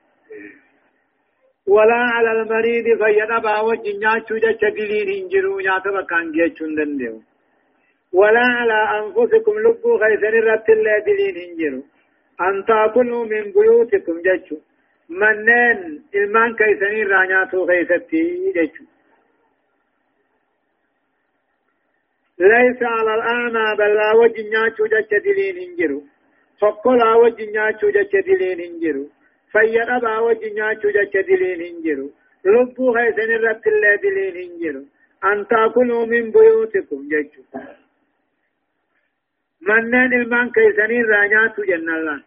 [1.75, 7.16] ولا على المريض فيدا باو جنيا چوجا چدلين انجرو نيا تبكان جيچون دنديو.
[8.12, 11.83] ولا على أنفسكم لبو غيثن رت الله دلين انجرو
[12.47, 14.57] أن تأكلوا من بيوتكم جچو
[15.21, 15.79] منن
[16.14, 18.85] إلمان كيسن رانيا تو غيثتي جچو
[22.39, 26.01] ليس على الأعمى بل لا وجنيا چوجا چدلين انجرو
[26.61, 29.05] فقل لا وجنيا چوجا چدلين انجرو
[29.53, 32.07] فيد أبا وجه نياتشو جتش دلين هنجرو
[32.44, 34.82] لبو غيثن الرب الله دلين هنجرو
[35.24, 37.42] أن تأكلوا من بيوتكم جتشو
[39.68, 42.18] منين المان كيسنين رانياتو جنة الله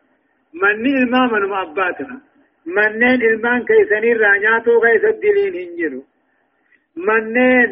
[0.61, 2.17] منين المان من أباتنا
[2.65, 6.01] منين المان كيسنين رانياتو غيث الدلين هنجرو
[7.07, 7.71] منين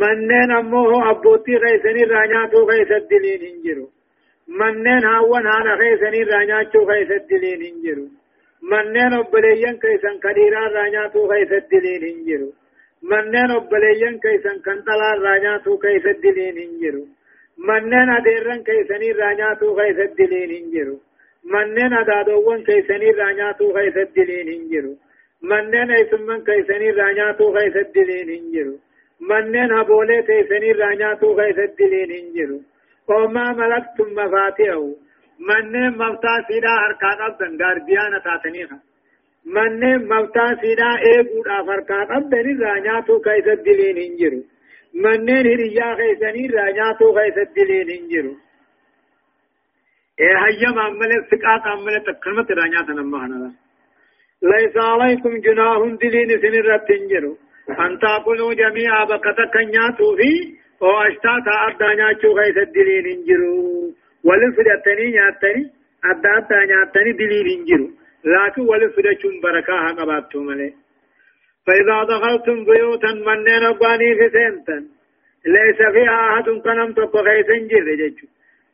[0.00, 3.86] منين أمه أبوتي غيثني رانياتو غيث الدلين هنجرو
[4.48, 8.06] منين هاون هانا غيثني رانياتو غيث الدلين هنجرو
[8.72, 12.52] منين أبليين كيسن كديرا رانياتو غيث الدلين هنجرو
[13.10, 17.04] منين أبليين كيسن كنتلا رانياتو غيث الدلين هنجرو
[17.68, 20.96] منين أديرن كيسني رانياتو غيث الدلين هنجرو
[21.52, 24.94] منين أدادوون كيسني رانياتو غيث الدلين هنجرو
[25.50, 28.76] منين أيسمن كيسني رانياتو غيث الدلين هنجرو
[29.28, 32.58] منين هبولي تيسني رانياتو غيث الدلين هنجرو
[33.08, 35.04] وما ملكتم مفاتيحه.
[35.40, 38.78] منين مفتا سيدا هركات أبدن غارديانا تاتنيها
[39.54, 44.40] منين مفتا سيدا إيقود آفركات أبدن رانياتو غيث الدلين هنجرو
[44.94, 48.34] منين هريا غيثني رانياتو غيث الدلين هنجرو
[50.20, 51.94] إيه هيا عمل سقاط عمل
[52.58, 53.52] رانياتا نمهنا
[54.42, 57.32] ليس عليكم جناح دلين سنرات هنجرو
[57.84, 60.30] أن تأكلوا جميعا بقتا كنياتو في
[60.82, 63.94] أو أشتاتا أدى نياتشو غيث الدلين انجرو
[64.24, 65.62] ولفدتني نياتني
[66.10, 67.88] أدى أدى نياتني دلين انجرو
[68.24, 70.72] لكن ولفدتشون بركاها قبابتو ملي
[71.66, 74.76] فإذا دخلتم بيوتا منين أباني في سنتا
[75.46, 78.26] ليس فيها أحد كنم تقو غيث انجر جيجو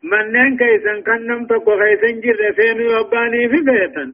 [0.02, 4.12] منين كيسا كنم تقو غيث انجر فينو أباني في بيتا